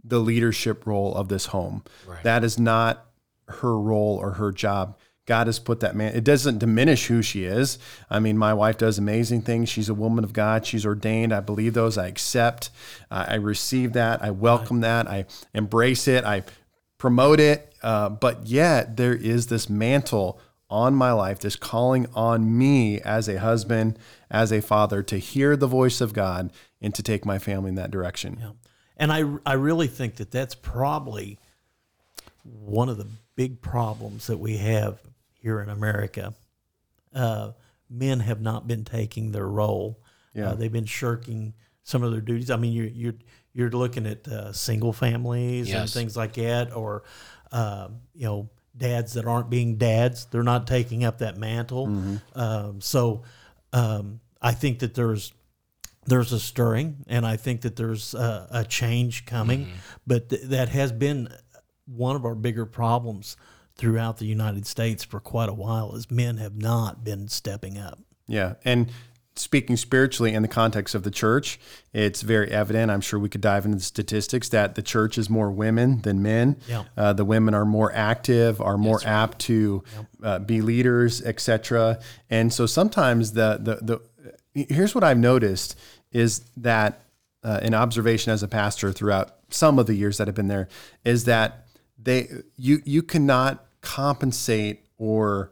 the 0.08 0.20
leadership 0.20 0.86
role 0.86 1.16
of 1.16 1.30
this 1.30 1.48
home. 1.48 1.84
Right. 2.06 2.24
That 2.24 2.44
is 2.44 2.60
not 2.60 3.06
her 3.48 3.78
role 3.78 4.18
or 4.22 4.32
her 4.32 4.52
job. 4.52 4.98
God 5.26 5.48
has 5.48 5.58
put 5.58 5.80
that 5.80 5.96
man. 5.96 6.16
It 6.16 6.24
doesn't 6.24 6.60
diminish 6.60 7.08
who 7.08 7.24
she 7.24 7.46
is. 7.46 7.80
I 8.12 8.20
mean, 8.20 8.38
my 8.38 8.54
wife 8.54 8.78
does 8.78 9.00
amazing 9.00 9.42
things. 9.42 9.70
She's 9.70 9.90
a 9.90 9.94
woman 9.94 10.24
of 10.24 10.34
God. 10.34 10.66
She's 10.68 10.86
ordained. 10.86 11.34
I 11.34 11.40
believe 11.40 11.74
those. 11.74 11.98
I 11.98 12.08
accept. 12.08 12.70
Uh, 13.10 13.26
I 13.30 13.36
receive 13.36 13.94
that. 13.94 14.24
I 14.24 14.30
welcome 14.30 14.82
that. 14.82 15.08
I 15.08 15.26
embrace 15.54 16.08
it. 16.08 16.24
I 16.26 16.44
promote 17.00 17.40
it. 17.40 17.74
Uh, 17.82 18.10
but 18.10 18.46
yet, 18.46 18.98
there 18.98 19.16
is 19.16 19.48
this 19.48 19.68
mantle 19.68 20.40
on 20.70 20.94
my 20.94 21.12
life, 21.12 21.40
this 21.40 21.56
calling 21.56 22.08
on 22.14 22.56
me 22.56 23.00
as 23.02 23.28
a 23.28 23.40
husband, 23.40 23.98
as 24.30 24.52
a 24.52 24.62
father, 24.62 25.02
to 25.04 25.18
hear 25.18 25.56
the 25.56 25.68
voice 25.68 26.02
of 26.02 26.14
God 26.14 26.52
and 26.82 26.94
to 26.94 27.04
take 27.04 27.26
my 27.26 27.40
family 27.40 27.70
in 27.70 27.76
that 27.76 27.92
direction. 27.92 28.38
Yeah. 28.40 28.50
And 28.98 29.12
I, 29.12 29.24
I 29.46 29.54
really 29.54 29.88
think 29.88 30.16
that 30.16 30.32
that's 30.32 30.56
probably 30.56 31.38
one 32.44 32.90
of 32.90 32.98
the 32.98 33.08
big 33.36 33.62
problems 33.62 34.28
that 34.28 34.38
we 34.38 34.58
have 34.58 35.00
here 35.34 35.62
in 35.62 35.70
America. 35.70 36.34
Uh, 37.14 37.52
men 37.90 38.20
have 38.20 38.42
not 38.42 38.68
been 38.68 38.84
taking 38.86 39.32
their 39.32 39.48
role. 39.48 40.00
Yeah. 40.34 40.50
Uh, 40.52 40.56
they've 40.56 40.72
been 40.72 40.86
shirking 40.86 41.54
some 41.84 42.04
of 42.04 42.12
their 42.12 42.22
duties. 42.22 42.50
I 42.50 42.56
mean, 42.58 42.74
you're, 42.74 42.88
you're, 42.88 43.14
you're 43.54 43.70
looking 43.70 44.06
at 44.06 44.28
uh, 44.28 44.52
single 44.54 44.92
families 44.94 45.70
and 45.82 45.90
things 45.90 46.18
like 46.18 46.34
that, 46.34 46.76
or 46.76 47.04
uh, 47.52 47.90
you 48.14 48.26
know, 48.26 48.50
dads 48.76 49.14
that 49.14 49.26
aren't 49.26 49.50
being 49.50 49.78
dads. 49.78 50.26
They're 50.26 50.44
not 50.44 50.68
taking 50.68 51.06
up 51.06 51.20
that 51.20 51.38
mantle. 51.38 51.88
Um, 52.36 52.82
so 52.82 53.24
um, 53.72 54.20
I 54.42 54.52
think 54.52 54.80
that 54.80 54.94
there's 54.94 55.32
there's 56.06 56.32
a 56.32 56.40
stirring, 56.40 57.04
and 57.08 57.26
I 57.26 57.38
think 57.38 57.62
that 57.62 57.76
there's 57.76 58.14
a, 58.14 58.48
a 58.52 58.64
change 58.64 59.26
coming. 59.26 59.70
But 60.06 60.30
th- 60.30 60.44
that 60.44 60.70
has 60.70 60.92
been 60.92 61.30
one 61.86 62.16
of 62.16 62.26
our 62.26 62.36
bigger 62.36 62.66
problems 62.66 63.38
throughout 63.76 64.18
the 64.18 64.26
United 64.26 64.66
States 64.66 65.04
for 65.04 65.20
quite 65.20 65.50
a 65.50 65.54
while. 65.54 65.96
Is 65.96 66.10
men 66.10 66.38
have 66.38 66.56
not 66.56 67.04
been 67.04 67.28
stepping 67.28 67.78
up. 67.78 68.00
Yeah. 68.28 68.54
And 68.64 68.92
speaking 69.38 69.76
spiritually 69.76 70.34
in 70.34 70.42
the 70.42 70.48
context 70.48 70.96
of 70.96 71.04
the 71.04 71.12
church, 71.12 71.60
it's 71.94 72.22
very 72.22 72.50
evident. 72.52 72.90
I'm 72.90 73.02
sure 73.02 73.20
we 73.20 73.30
could 73.30 73.42
dive 73.42 73.66
into 73.66 73.78
the 73.78 73.84
statistics 73.84 74.50
that 74.50 74.76
the 74.76 74.82
church 74.82 75.18
is 75.18 75.30
more 75.30 75.52
women 75.52 76.02
than 76.02 76.22
men. 76.22 76.58
Yeah. 76.68 76.86
Uh, 76.96 77.14
the 77.14 77.26
women 77.26 77.54
are 77.54 77.66
more 77.66 77.92
active, 77.94 78.62
are 78.62 78.78
more 78.78 79.02
apt 79.06 79.40
to 79.40 79.84
uh, 80.24 80.40
be 80.40 80.62
leaders, 80.62 81.22
etc. 81.22 82.00
And 82.30 82.54
so 82.54 82.66
sometimes 82.66 83.34
the, 83.34 83.60
the, 83.62 84.00
the, 84.56 84.66
here's 84.74 84.96
what 84.96 85.04
I've 85.04 85.18
noticed 85.18 85.78
is 86.16 86.46
that 86.56 87.02
uh, 87.44 87.60
an 87.62 87.74
observation 87.74 88.32
as 88.32 88.42
a 88.42 88.48
pastor 88.48 88.94
throughout 88.94 89.36
some 89.50 89.78
of 89.78 89.86
the 89.86 89.94
years 89.94 90.18
that 90.18 90.30
I've 90.30 90.36
been 90.36 90.48
there 90.48 90.70
is 91.04 91.26
that 91.26 91.68
they, 92.02 92.30
you, 92.56 92.82
you 92.86 93.04
cannot 93.04 93.66
compensate 93.82 94.86
or 94.98 95.52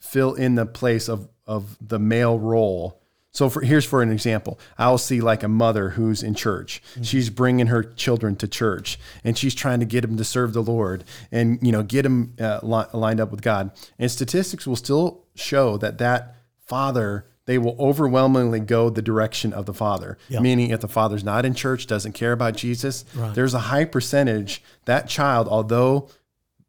fill 0.00 0.34
in 0.34 0.56
the 0.56 0.66
place 0.66 1.08
of 1.08 1.28
of 1.46 1.76
the 1.80 1.98
male 1.98 2.38
role. 2.38 3.00
So 3.32 3.48
for 3.48 3.60
here's 3.62 3.84
for 3.84 4.02
an 4.02 4.10
example, 4.10 4.58
I'll 4.78 4.98
see 4.98 5.20
like 5.20 5.42
a 5.42 5.48
mother 5.48 5.90
who's 5.90 6.22
in 6.22 6.34
church. 6.34 6.82
She's 7.02 7.30
bringing 7.30 7.68
her 7.68 7.82
children 7.82 8.34
to 8.36 8.48
church, 8.48 8.98
and 9.22 9.38
she's 9.38 9.54
trying 9.54 9.80
to 9.80 9.86
get 9.86 10.02
them 10.02 10.16
to 10.16 10.24
serve 10.24 10.52
the 10.52 10.62
Lord, 10.62 11.04
and 11.30 11.58
you 11.62 11.70
know 11.70 11.82
get 11.82 12.02
them 12.02 12.34
uh, 12.40 12.60
li- 12.62 12.90
lined 12.92 13.20
up 13.20 13.30
with 13.30 13.42
God. 13.42 13.70
And 13.98 14.10
statistics 14.10 14.66
will 14.66 14.76
still 14.76 15.24
show 15.34 15.76
that 15.78 15.98
that 15.98 16.36
father 16.66 17.26
they 17.50 17.58
will 17.58 17.74
overwhelmingly 17.80 18.60
go 18.60 18.88
the 18.90 19.02
direction 19.02 19.52
of 19.52 19.66
the 19.66 19.74
father. 19.74 20.16
Meaning, 20.30 20.70
if 20.70 20.78
the 20.82 20.86
father's 20.86 21.24
not 21.24 21.44
in 21.44 21.52
church, 21.52 21.88
doesn't 21.88 22.12
care 22.12 22.30
about 22.30 22.54
Jesus, 22.54 23.04
there's 23.34 23.54
a 23.54 23.58
high 23.58 23.84
percentage 23.86 24.62
that 24.84 25.08
child, 25.08 25.48
although 25.48 26.08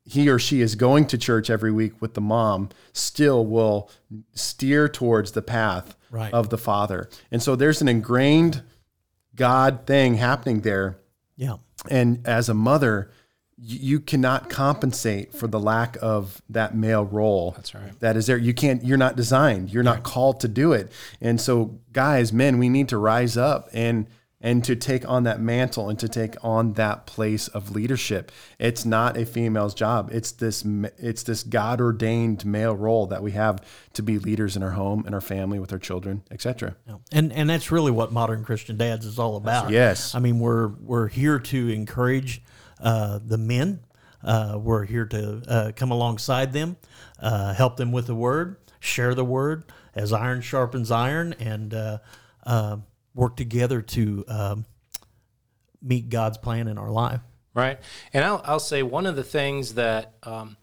he 0.05 0.27
or 0.27 0.39
she 0.39 0.59
is 0.59 0.73
going 0.73 1.05
to 1.05 1.19
church 1.19 1.51
every 1.51 1.71
week 1.71 2.01
with 2.01 2.15
the 2.15 2.19
mom 2.21 2.69
still 2.93 3.45
will 3.45 3.91
steer 4.33 4.89
towards 4.89 5.33
the 5.33 5.43
path 5.43 5.95
Right. 6.09 6.33
of 6.33 6.49
the 6.49 6.57
father. 6.57 7.07
And 7.29 7.43
so 7.43 7.55
there's 7.55 7.79
an 7.83 7.87
ingrained 7.87 8.63
God 9.35 9.85
thing 9.85 10.15
happening 10.15 10.61
there. 10.61 10.97
Yeah. 11.37 11.57
And 11.91 12.27
as 12.27 12.49
a 12.49 12.55
mother, 12.55 13.11
you 13.63 13.99
cannot 13.99 14.49
compensate 14.49 15.33
for 15.33 15.47
the 15.47 15.59
lack 15.59 15.95
of 16.01 16.41
that 16.49 16.75
male 16.75 17.05
role. 17.05 17.51
That's 17.51 17.75
right. 17.75 17.99
That 17.99 18.17
is 18.17 18.25
there. 18.25 18.37
You 18.37 18.55
can't, 18.55 18.83
you're 18.83 18.97
not 18.97 19.15
designed. 19.15 19.71
You're 19.71 19.83
not 19.83 20.01
called 20.01 20.39
to 20.39 20.47
do 20.47 20.73
it. 20.73 20.91
And 21.21 21.39
so 21.39 21.79
guys, 21.93 22.33
men, 22.33 22.57
we 22.57 22.69
need 22.69 22.89
to 22.89 22.97
rise 22.97 23.37
up 23.37 23.69
and 23.71 24.07
and 24.43 24.63
to 24.63 24.75
take 24.75 25.07
on 25.07 25.21
that 25.23 25.39
mantle 25.39 25.87
and 25.87 25.99
to 25.99 26.09
take 26.09 26.35
on 26.43 26.73
that 26.73 27.05
place 27.05 27.47
of 27.49 27.69
leadership. 27.69 28.31
It's 28.57 28.85
not 28.85 29.15
a 29.15 29.25
female's 29.25 29.75
job. 29.75 30.09
It's 30.11 30.31
this 30.31 30.65
it's 30.97 31.21
this 31.21 31.43
God 31.43 31.79
ordained 31.79 32.43
male 32.43 32.75
role 32.75 33.05
that 33.07 33.21
we 33.21 33.33
have 33.33 33.63
to 33.93 34.01
be 34.01 34.17
leaders 34.17 34.55
in 34.55 34.63
our 34.63 34.71
home, 34.71 35.03
in 35.05 35.13
our 35.13 35.21
family, 35.21 35.59
with 35.59 35.71
our 35.71 35.77
children, 35.77 36.23
etc. 36.31 36.75
Yeah. 36.87 36.95
And 37.11 37.31
and 37.31 37.47
that's 37.47 37.71
really 37.71 37.91
what 37.91 38.11
modern 38.11 38.43
Christian 38.43 38.77
dads 38.77 39.05
is 39.05 39.19
all 39.19 39.35
about. 39.35 39.69
Yes. 39.69 40.15
I 40.15 40.19
mean, 40.19 40.39
we're 40.39 40.69
we're 40.69 41.07
here 41.07 41.37
to 41.37 41.69
encourage 41.69 42.41
the 42.81 43.37
men. 43.37 43.79
Uh, 44.23 44.59
we're 44.61 44.85
here 44.85 45.05
to 45.05 45.41
uh, 45.47 45.71
come 45.75 45.91
alongside 45.91 46.53
them, 46.53 46.77
uh, 47.19 47.53
help 47.53 47.77
them 47.77 47.91
with 47.91 48.05
the 48.05 48.15
word, 48.15 48.57
share 48.79 49.15
the 49.15 49.25
word 49.25 49.63
as 49.95 50.13
iron 50.13 50.41
sharpens 50.41 50.91
iron, 50.91 51.33
and 51.39 51.73
uh, 51.73 51.97
uh, 52.45 52.77
work 53.15 53.35
together 53.35 53.81
to 53.81 54.23
um, 54.27 54.65
meet 55.81 56.09
God's 56.09 56.37
plan 56.37 56.67
in 56.67 56.77
our 56.77 56.91
life. 56.91 57.21
right? 57.53 57.79
And 58.13 58.23
I'll, 58.23 58.41
I'll 58.45 58.59
say 58.59 58.83
one 58.83 59.05
of 59.05 59.15
the 59.15 59.23
things 59.23 59.73
that 59.75 60.13
um, 60.23 60.57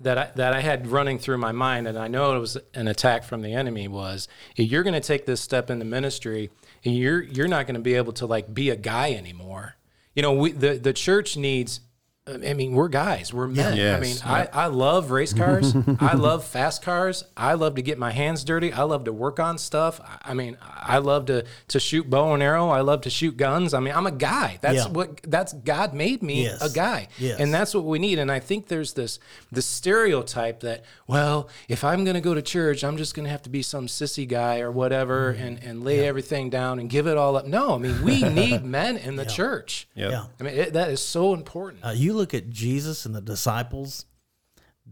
that 0.00 0.18
I, 0.18 0.30
that 0.34 0.52
I 0.52 0.60
had 0.60 0.88
running 0.88 1.18
through 1.18 1.38
my 1.38 1.52
mind, 1.52 1.86
and 1.86 1.98
I 1.98 2.08
know 2.08 2.36
it 2.36 2.40
was 2.40 2.58
an 2.74 2.88
attack 2.88 3.24
from 3.24 3.42
the 3.42 3.54
enemy, 3.54 3.88
was 3.88 4.28
you're 4.56 4.82
going 4.82 4.94
to 4.94 5.00
take 5.00 5.24
this 5.24 5.40
step 5.40 5.70
in 5.70 5.78
the 5.78 5.84
ministry, 5.84 6.50
and 6.84 6.96
you're 6.96 7.22
you're 7.22 7.48
not 7.48 7.66
going 7.66 7.76
to 7.76 7.80
be 7.80 7.94
able 7.94 8.12
to 8.14 8.26
like 8.26 8.52
be 8.52 8.70
a 8.70 8.76
guy 8.76 9.12
anymore. 9.12 9.76
You 10.14 10.22
know, 10.22 10.32
we, 10.32 10.52
the 10.52 10.74
the 10.74 10.92
church 10.92 11.36
needs. 11.36 11.80
I 12.26 12.54
mean, 12.54 12.72
we're 12.72 12.88
guys, 12.88 13.34
we're 13.34 13.46
men. 13.46 13.76
Yes. 13.76 13.98
I 13.98 14.00
mean, 14.00 14.16
I, 14.54 14.62
I 14.62 14.66
love 14.68 15.10
race 15.10 15.32
cars. 15.42 15.74
I 16.00 16.14
love 16.14 16.42
fast 16.46 16.80
cars. 16.80 17.22
I 17.36 17.52
love 17.52 17.74
to 17.74 17.82
get 17.82 17.98
my 17.98 18.12
hands 18.12 18.44
dirty. 18.44 18.72
I 18.72 18.84
love 18.84 19.04
to 19.04 19.12
work 19.12 19.38
on 19.38 19.58
stuff. 19.58 20.00
I- 20.00 20.30
I 20.30 20.32
mean, 20.32 20.56
I 20.62 20.98
love 20.98 21.26
to 21.26 21.44
to 21.68 21.78
shoot 21.78 22.08
bow 22.08 22.32
and 22.32 22.42
arrow. 22.42 22.70
I 22.70 22.80
love 22.80 23.02
to 23.02 23.10
shoot 23.10 23.36
guns. 23.36 23.74
I 23.74 23.80
mean, 23.80 23.94
I'm 23.94 24.06
a 24.06 24.10
guy. 24.10 24.58
That's 24.62 24.86
Yeah. 24.86 24.88
what 24.88 25.20
that's 25.22 25.52
God 25.52 25.92
made 25.92 26.22
me 26.22 26.44
Yes. 26.44 26.62
a 26.62 26.74
guy. 26.74 27.08
Yes. 27.18 27.38
And 27.40 27.52
that's 27.52 27.74
what 27.74 27.84
we 27.84 27.98
need. 27.98 28.18
And 28.18 28.32
I 28.32 28.40
think 28.40 28.68
there's 28.68 28.94
this 28.94 29.18
this 29.52 29.66
stereotype 29.66 30.60
that, 30.60 30.82
well, 31.06 31.50
if 31.68 31.84
I'm 31.84 32.04
gonna 32.04 32.22
go 32.22 32.32
to 32.32 32.40
church, 32.42 32.82
I'm 32.82 32.96
just 32.96 33.14
gonna 33.14 33.28
have 33.28 33.42
to 33.42 33.50
be 33.50 33.60
some 33.60 33.86
sissy 33.86 34.26
guy 34.26 34.60
or 34.60 34.72
whatever 34.72 35.34
Mm-hmm. 35.34 35.44
and, 35.46 35.62
and 35.62 35.84
lay 35.84 36.06
everything 36.08 36.48
down 36.48 36.78
and 36.78 36.88
give 36.88 37.06
it 37.06 37.18
all 37.18 37.36
up. 37.36 37.46
No, 37.46 37.74
I 37.74 37.78
mean 37.78 38.02
we 38.02 38.22
need 38.28 38.64
men 38.64 38.96
in 38.96 39.16
the 39.16 39.26
church. 39.26 39.86
Yep. 39.94 40.10
Yeah. 40.10 40.24
I 40.40 40.42
mean 40.42 40.54
it, 40.54 40.72
that 40.72 40.88
is 40.88 41.00
so 41.02 41.34
important. 41.34 41.84
Uh, 41.84 41.90
you 41.90 42.13
look 42.14 42.34
at 42.34 42.50
Jesus 42.50 43.04
and 43.06 43.14
the 43.14 43.20
disciples; 43.20 44.06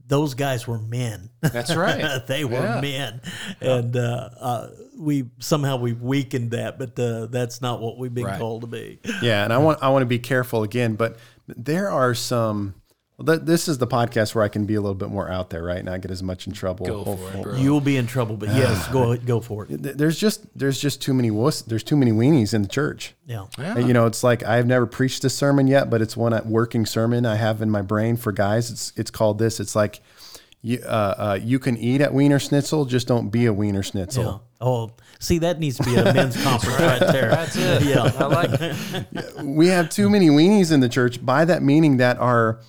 those 0.07 0.35
guys 0.35 0.67
were 0.67 0.79
men. 0.79 1.31
That's 1.41 1.75
right. 1.75 2.21
they 2.27 2.45
were 2.45 2.53
Yeah. 2.61 2.81
men, 2.81 3.21
and 3.61 3.97
uh, 3.97 4.31
uh, 4.41 4.71
we 4.99 5.31
somehow 5.39 5.77
we've 5.77 6.01
weakened 6.03 6.53
that, 6.53 6.79
but 6.79 6.99
uh, 6.99 7.27
that's 7.27 7.61
not 7.61 7.81
what 7.81 7.99
we've 7.99 8.13
been 8.15 8.25
Right. 8.25 8.39
called 8.39 8.63
to 8.63 8.67
be. 8.67 9.01
Yeah, 9.23 9.45
and 9.45 9.53
I 9.53 9.59
want 9.59 9.83
I 9.83 9.89
want 9.91 10.03
to 10.03 10.07
be 10.07 10.19
careful 10.19 10.63
again, 10.63 10.95
but 10.97 11.17
there 11.47 11.91
are 11.91 12.15
some. 12.15 12.75
Well, 13.19 13.27
th- 13.37 13.47
this 13.47 13.69
is 13.69 13.79
the 13.79 13.87
podcast 13.87 14.35
where 14.35 14.43
I 14.43 14.49
can 14.49 14.65
be 14.65 14.75
a 14.75 14.81
little 14.81 14.95
bit 14.95 15.11
more 15.11 15.31
out 15.31 15.51
there, 15.51 15.63
right? 15.63 15.85
Not 15.85 16.01
get 16.01 16.11
as 16.11 16.23
much 16.23 16.47
in 16.47 16.53
trouble. 16.53 16.87
Go 16.87 17.05
for 17.17 17.31
it, 17.39 17.43
bro. 17.43 17.57
You'll 17.57 17.81
be 17.81 17.97
in 17.97 18.07
trouble, 18.07 18.37
but 18.37 18.49
yes, 18.49 18.89
go 18.89 19.17
go 19.17 19.41
for 19.41 19.67
it. 19.69 19.99
There's 19.99 20.19
just 20.19 20.47
there's 20.59 20.81
just 20.81 21.03
too 21.03 21.13
many 21.15 21.31
wuss, 21.31 21.63
there's 21.63 21.85
too 21.85 21.97
many 21.97 22.11
weenies 22.11 22.55
in 22.55 22.63
the 22.63 22.69
church. 22.69 23.15
Yeah, 23.27 23.47
Yeah. 23.59 23.77
And, 23.77 23.87
You 23.87 23.95
know, 23.95 24.07
it's 24.07 24.25
like 24.25 24.43
I've 24.43 24.67
never 24.67 24.87
preached 24.87 25.25
a 25.25 25.31
sermon 25.31 25.67
yet, 25.67 25.91
but 25.91 26.01
it's 26.01 26.17
one 26.17 26.33
uh, 26.33 26.43
working 26.45 26.87
sermon 26.87 27.27
I 27.27 27.37
have 27.37 27.61
in 27.63 27.71
my 27.71 27.83
brain 27.83 28.17
for 28.17 28.33
guys. 28.33 28.71
It's 28.71 28.93
it's 28.97 29.11
called 29.11 29.39
this. 29.39 29.61
It's 29.61 29.77
like 29.77 30.01
you 30.63 30.79
uh, 30.85 30.89
uh, 31.19 31.39
you 31.43 31.59
can 31.59 31.77
eat 31.77 32.01
at 32.01 32.13
Wienerschnitzel, 32.13 32.89
just 32.89 33.07
don't 33.09 33.29
be 33.31 33.47
a 33.47 33.53
Wiener 33.53 33.83
Schnitzel. 33.83 34.25
yeah. 34.25 34.39
Oh, 34.65 34.93
see, 35.19 35.39
that 35.39 35.59
needs 35.59 35.77
to 35.79 35.83
be 35.83 35.97
a 35.97 36.05
men's 36.15 36.41
conference 36.43 36.79
right 36.81 37.01
there. 37.13 37.31
That's 37.31 37.57
it. 37.57 37.83
Yeah. 37.83 38.11
I 38.17 38.25
like 38.27 38.51
it. 38.61 39.27
we 39.45 39.67
have 39.69 39.91
too 39.91 40.09
many 40.09 40.29
weenies 40.29 40.71
in 40.73 40.79
the 40.81 40.89
church. 40.89 41.25
By 41.25 41.45
that 41.45 41.63
meaning 41.65 41.97
that 41.97 42.17
are, 42.19 42.61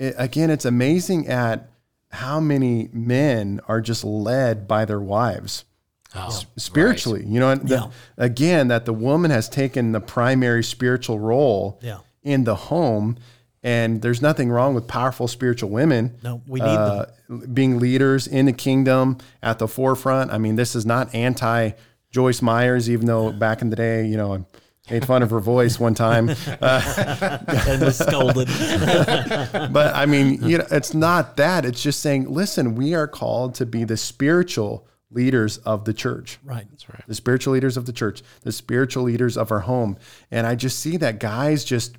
it, 0.00 0.14
again, 0.18 0.50
it's 0.50 0.64
amazing 0.64 1.28
at 1.28 1.68
how 2.10 2.40
many 2.40 2.88
men 2.92 3.60
are 3.68 3.80
just 3.80 4.02
led 4.02 4.66
by 4.66 4.84
their 4.84 4.98
wives 5.00 5.64
Oh, 6.12 6.40
spiritually. 6.56 7.24
You 7.24 7.38
know, 7.38 7.54
the- 7.54 7.74
Yeah. 7.76 7.86
again, 8.18 8.66
that 8.66 8.84
the 8.84 8.92
woman 8.92 9.30
has 9.30 9.48
taken 9.48 9.92
the 9.92 10.00
primary 10.00 10.64
spiritual 10.64 11.20
role 11.20 11.78
Yeah. 11.82 11.98
in 12.24 12.42
the 12.42 12.56
home. 12.56 13.16
And 13.62 14.00
there's 14.02 14.20
nothing 14.22 14.50
wrong 14.50 14.74
with 14.74 14.88
powerful 14.88 15.28
spiritual 15.28 15.70
women. 15.70 16.14
No, 16.24 16.40
we 16.48 16.58
need 16.60 16.66
uh, 16.66 17.04
being 17.52 17.78
leaders 17.78 18.26
in 18.26 18.46
the 18.46 18.52
kingdom 18.54 19.18
at 19.42 19.58
the 19.60 19.68
forefront. 19.68 20.32
I 20.32 20.38
mean, 20.38 20.56
this 20.56 20.74
is 20.74 20.84
not 20.86 21.14
anti 21.14 21.72
Joyce 22.10 22.42
Meyers, 22.42 22.90
even 22.90 23.06
though 23.06 23.30
back 23.30 23.60
in 23.62 23.70
the 23.70 23.76
day, 23.76 24.04
you 24.06 24.16
know, 24.16 24.44
made 24.90 25.06
fun 25.06 25.22
of 25.22 25.30
her 25.30 25.40
voice 25.40 25.78
one 25.78 25.94
time. 25.94 26.30
Uh, 26.60 27.38
and 27.68 27.80
was 27.80 27.96
scolded. 27.96 28.48
but 29.72 29.94
I 29.94 30.04
mean, 30.04 30.42
you 30.42 30.58
know, 30.58 30.66
it's 30.70 30.92
not 30.94 31.36
that. 31.36 31.64
It's 31.64 31.82
just 31.82 32.00
saying, 32.00 32.28
listen, 32.28 32.74
we 32.74 32.94
are 32.94 33.06
called 33.06 33.54
to 33.56 33.66
be 33.66 33.84
the 33.84 33.96
spiritual 33.96 34.86
leaders 35.10 35.58
of 35.58 35.84
the 35.84 35.94
church. 35.94 36.38
right. 36.44 36.66
That's 36.70 36.88
right. 36.88 37.02
The 37.06 37.14
spiritual 37.14 37.54
leaders 37.54 37.76
of 37.76 37.86
the 37.86 37.92
church, 37.92 38.22
the 38.42 38.52
spiritual 38.52 39.04
leaders 39.04 39.36
of 39.36 39.50
our 39.52 39.60
home. 39.60 39.96
And 40.30 40.46
I 40.46 40.54
just 40.54 40.78
see 40.78 40.96
that 40.98 41.18
guys 41.18 41.64
just 41.64 41.96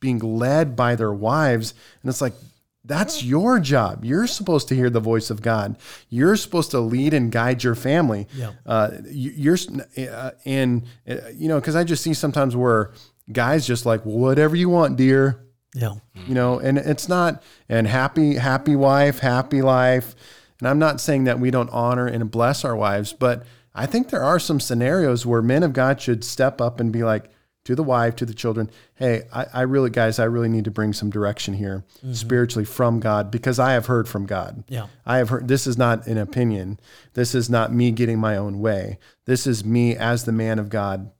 being 0.00 0.18
led 0.18 0.76
by 0.76 0.94
their 0.94 1.12
wives. 1.12 1.74
And 2.02 2.10
it's 2.10 2.20
like, 2.20 2.34
that's 2.88 3.22
your 3.22 3.60
job. 3.60 4.04
You're 4.04 4.26
supposed 4.26 4.66
to 4.68 4.74
hear 4.74 4.90
the 4.90 4.98
voice 5.00 5.30
of 5.30 5.42
God. 5.42 5.76
You're 6.08 6.34
supposed 6.36 6.70
to 6.72 6.80
lead 6.80 7.14
and 7.14 7.30
guide 7.30 7.62
your 7.62 7.74
family. 7.76 8.26
Yeah. 8.34 8.52
Uh, 8.66 8.90
you, 9.08 9.30
you're 9.36 9.58
uh, 10.10 10.30
in, 10.44 10.84
uh, 11.08 11.16
you 11.34 11.48
know, 11.48 11.60
because 11.60 11.76
I 11.76 11.84
just 11.84 12.02
see 12.02 12.14
sometimes 12.14 12.56
where 12.56 12.92
guys 13.30 13.66
just 13.66 13.86
like, 13.86 14.00
whatever 14.02 14.56
you 14.56 14.68
want, 14.70 14.96
dear 14.96 15.44
Yeah. 15.74 15.92
you 16.26 16.34
know 16.34 16.58
and 16.58 16.78
it's 16.78 17.08
not 17.08 17.42
and 17.68 17.86
happy 17.86 18.34
happy 18.36 18.74
wife 18.74 19.18
happy 19.18 19.60
life 19.60 20.14
and 20.58 20.66
i'm 20.66 20.78
not 20.78 20.98
saying 20.98 21.24
that 21.24 21.38
we 21.38 21.50
don't 21.50 21.68
honor 21.70 22.06
and 22.06 22.30
bless 22.30 22.64
our 22.64 22.74
wives 22.74 23.12
but 23.12 23.44
i 23.74 23.84
think 23.84 24.08
there 24.08 24.24
are 24.24 24.38
some 24.40 24.60
scenarios 24.60 25.26
where 25.26 25.42
men 25.42 25.62
of 25.62 25.74
god 25.74 26.00
should 26.00 26.24
step 26.24 26.60
up 26.62 26.80
and 26.80 26.90
be 26.90 27.04
like 27.04 27.30
to 27.68 27.74
the 27.74 27.82
wife, 27.82 28.16
to 28.16 28.24
the 28.24 28.32
children, 28.32 28.70
hey, 28.94 29.24
I, 29.30 29.44
I 29.52 29.60
really, 29.62 29.90
guys, 29.90 30.18
I 30.18 30.24
really 30.24 30.48
need 30.48 30.64
to 30.64 30.70
bring 30.70 30.94
some 30.94 31.10
direction 31.10 31.52
here 31.52 31.84
spiritually 32.14 32.64
from 32.64 32.98
God 32.98 33.30
because 33.30 33.58
I 33.58 33.72
have 33.72 33.84
heard 33.84 34.08
from 34.08 34.24
God. 34.24 34.64
Yeah. 34.68 34.86
I 35.04 35.18
have 35.18 35.28
heard, 35.28 35.48
this 35.48 35.66
is 35.66 35.76
not 35.76 36.06
an 36.06 36.16
opinion. 36.16 36.80
This 37.12 37.34
is 37.34 37.50
not 37.50 37.70
me 37.70 37.90
getting 37.90 38.18
my 38.18 38.38
own 38.38 38.60
way. 38.60 38.98
This 39.26 39.46
is 39.46 39.66
me 39.66 39.94
as 39.94 40.24
the 40.24 40.32
man 40.32 40.58
of 40.58 40.70
God 40.70 41.10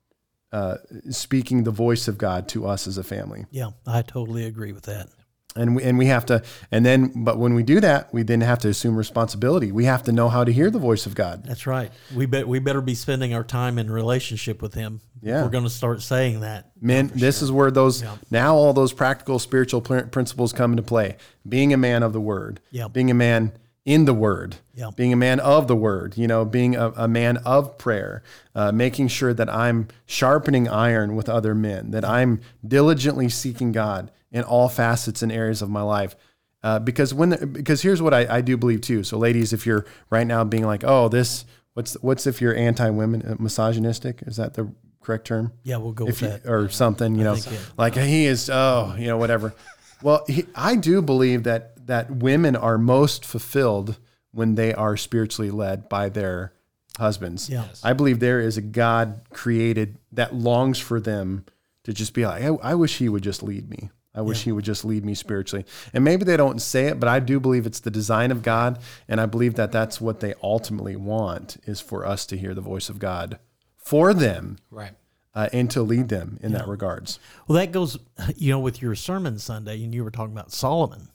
uh, 0.51 0.79
speaking 1.11 1.65
the 1.65 1.71
voice 1.71 2.09
of 2.09 2.17
God 2.17 2.49
to 2.49 2.67
us 2.67 2.87
as 2.87 2.97
a 2.97 3.05
family. 3.05 3.45
Yeah, 3.51 3.73
I 3.87 4.01
totally 4.01 4.47
agree 4.47 4.73
with 4.73 4.85
that. 4.85 5.11
And 5.59 5.75
we, 5.77 5.83
and 5.83 5.99
we 5.99 6.07
have 6.07 6.25
to, 6.27 6.43
and 6.71 6.87
then, 6.87 7.13
but 7.25 7.37
when 7.37 7.55
we 7.55 7.63
do 7.65 7.81
that, 7.81 8.15
we 8.15 8.23
then 8.23 8.41
have 8.43 8.61
to 8.61 8.69
assume 8.69 8.97
responsibility. 8.97 9.73
We 9.73 9.87
have 9.87 10.05
to 10.05 10.13
know 10.13 10.29
how 10.29 10.45
to 10.45 10.53
hear 10.53 10.71
the 10.71 10.79
voice 10.79 11.05
of 11.05 11.15
God. 11.17 11.45
That's 11.45 11.67
right. 11.67 11.91
We 12.15 12.27
bet 12.27 12.47
we 12.47 12.61
better 12.61 12.81
be 12.81 12.95
spending 12.95 13.35
our 13.35 13.43
time 13.45 13.79
in 13.79 13.91
relationship 13.91 14.63
with 14.63 14.75
Him. 14.75 15.01
Yeah. 15.21 15.43
we're 15.43 15.51
going 15.51 15.65
to 15.65 15.71
start 15.71 16.01
saying 16.01 16.41
that. 16.41 16.71
Men, 16.81 17.11
this 17.13 17.43
is 17.43 17.51
where 17.51 17.73
those 17.73 18.05
now 18.31 18.55
all 18.55 18.73
those 18.73 18.93
practical 18.93 19.41
spiritual 19.41 19.81
pr- 19.81 20.03
principles 20.03 20.53
come 20.53 20.71
into 20.71 20.85
play. 20.85 21.17
Being 21.49 21.73
a 21.73 21.77
man 21.77 22.05
of 22.05 22.13
the 22.13 22.21
word, 22.21 22.61
Yeah. 22.71 22.87
being 22.87 23.11
a 23.11 23.15
man 23.15 23.51
in 23.85 24.05
the 24.05 24.15
word, 24.15 24.57
Yeah. 24.75 24.91
being 24.95 25.13
a 25.13 25.17
man 25.17 25.41
of 25.41 25.67
the 25.67 25.75
word, 25.75 26.17
you 26.17 26.29
know, 26.29 26.45
being 26.45 26.77
a, 26.77 26.93
a 26.95 27.09
man 27.09 27.39
of 27.39 27.79
prayer, 27.79 28.23
uh, 28.55 28.71
making 28.71 29.09
sure 29.09 29.35
that 29.35 29.53
I'm 29.53 29.89
sharpening 30.07 30.69
iron 30.69 31.17
with 31.17 31.29
other 31.29 31.55
men, 31.55 31.91
that 31.91 32.05
I'm 32.05 32.41
diligently 32.67 33.29
seeking 33.29 33.73
God 33.73 34.13
in 34.31 34.45
all 34.45 34.69
facets 34.69 35.23
and 35.23 35.33
areas 35.33 35.63
of 35.63 35.71
my 35.71 35.83
life. 35.83 36.17
Uh, 36.63 36.79
because 36.79 37.15
when, 37.15 37.31
the, 37.31 37.47
because 37.47 37.83
here's 37.83 38.03
what 38.03 38.13
I, 38.13 38.39
I 38.39 38.41
do 38.41 38.57
believe 38.57 38.81
too. 38.81 39.05
So 39.05 39.17
ladies, 39.17 39.53
if 39.53 39.65
you're 39.65 39.87
right 40.11 40.27
now 40.27 40.45
being 40.45 40.67
like, 40.67 40.85
oh, 40.85 41.09
this, 41.09 41.45
what's, 41.75 41.95
what's 42.03 42.27
if 42.27 42.41
you're 42.41 42.55
anti-women, 42.55 43.23
uh, 43.23 43.37
misogynistic? 43.39 44.23
Is 44.27 44.37
that 44.37 44.55
the 44.55 44.73
correct 45.01 45.27
term? 45.27 45.53
Yeah, 45.63 45.77
we'll 45.77 45.93
go 45.93 46.07
if 46.07 46.21
with 46.21 46.23
you, 46.23 46.29
that. 46.39 46.51
or 46.51 46.69
something, 46.69 47.15
you 47.15 47.25
know, 47.25 47.37
think, 47.37 47.57
yeah. 47.57 47.67
like 47.77 47.95
he 47.95 48.27
is, 48.27 48.51
oh, 48.51 48.95
you 48.99 49.07
know, 49.07 49.17
whatever. 49.17 49.55
Well, 50.03 50.25
he, 50.29 50.47
I 50.55 50.77
do 50.77 51.01
believe 51.01 51.45
that 51.45 51.87
that 51.87 52.11
women 52.11 52.55
are 52.55 52.77
most 52.77 53.25
fulfilled 53.25 53.99
when 54.33 54.57
they 54.57 54.75
are 54.75 54.97
spiritually 54.97 55.51
led 55.51 55.89
by 55.89 56.11
their 56.11 56.53
husbands. 56.99 57.49
Yeah. 57.49 57.65
I 57.83 57.95
believe 57.95 58.21
there 58.21 58.41
is 58.41 58.59
a 58.59 58.61
God 58.61 59.23
created 59.31 59.97
that 60.13 60.35
longs 60.35 60.79
for 60.79 61.01
them 61.01 61.47
to 61.85 61.95
just 61.95 62.13
be 62.13 62.27
like, 62.27 62.43
I, 62.43 62.49
I 62.49 62.75
wish 62.75 62.99
he 62.99 63.09
would 63.09 63.23
just 63.23 63.43
lead 63.43 63.71
me. 63.71 63.91
I 64.15 64.23
wish 64.23 64.43
he 64.43 64.53
would 64.53 64.65
just 64.65 64.85
lead 64.85 65.05
me 65.05 65.15
spiritually. 65.15 65.65
And 65.93 66.03
maybe 66.03 66.25
they 66.25 66.37
don't 66.37 66.61
say 66.61 66.87
it, 66.87 66.99
but 66.99 67.09
I 67.09 67.21
do 67.21 67.39
believe 67.39 67.67
it's 67.67 67.81
the 67.81 67.91
design 67.91 68.31
of 68.33 68.43
God. 68.43 68.81
And 69.07 69.21
I 69.21 69.27
believe 69.27 69.55
that 69.55 69.71
that's 69.71 70.01
what 70.01 70.21
they 70.21 70.35
ultimately 70.43 70.97
want 70.97 71.59
is 71.67 71.81
for 71.81 72.05
us 72.05 72.27
to 72.27 72.39
hear 72.39 72.53
the 72.55 72.61
voice 72.61 72.89
of 72.89 72.99
God 72.99 73.39
for 73.77 74.13
them 74.13 74.59
Right. 74.71 74.93
uh, 75.35 75.49
and 75.53 75.71
to 75.71 75.83
lead 75.83 76.09
them 76.09 76.39
in 76.43 76.53
that 76.53 76.67
regards. 76.67 77.21
Well, 77.47 77.59
that 77.59 77.71
goes, 77.71 77.97
you 78.37 78.51
know, 78.51 78.59
with 78.59 78.83
your 78.83 78.95
sermon 78.97 79.39
Sunday, 79.39 79.85
and 79.85 79.95
you 79.95 80.03
were 80.03 80.11
talking 80.11 80.33
about 80.33 80.51
Solomon. 80.53 81.09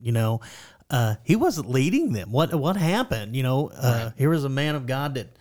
You 0.00 0.12
know, 0.12 0.40
uh, 0.90 1.16
he 1.24 1.36
wasn't 1.36 1.70
leading 1.70 2.12
them. 2.12 2.32
What 2.32 2.54
what 2.54 2.76
happened? 2.76 3.36
You 3.36 3.42
know, 3.42 3.70
uh, 3.74 4.10
here 4.16 4.30
was 4.30 4.44
a 4.44 4.48
man 4.48 4.74
of 4.74 4.86
God 4.86 5.14
that 5.14 5.36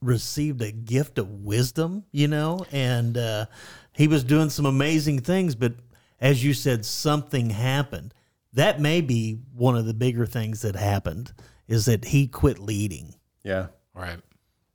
received 0.00 0.62
a 0.62 0.70
gift 0.72 1.18
of 1.18 1.28
wisdom. 1.44 2.04
You 2.12 2.28
know, 2.28 2.64
and 2.72 3.16
uh, 3.18 3.46
he 3.92 4.08
was 4.08 4.22
doing 4.24 4.48
some 4.50 4.66
amazing 4.66 5.20
things. 5.20 5.54
But 5.54 5.74
as 6.22 6.42
you 6.42 6.54
said, 6.54 6.86
something 6.86 7.50
happened. 7.50 8.14
That 8.54 8.80
may 8.80 9.00
be 9.00 9.40
one 9.52 9.76
of 9.76 9.84
the 9.84 9.92
bigger 9.92 10.24
things 10.24 10.62
that 10.62 10.76
happened 10.76 11.32
is 11.66 11.86
that 11.86 12.06
he 12.06 12.28
quit 12.28 12.58
leading. 12.58 13.16
Yeah. 13.42 13.66
Right. 13.92 14.20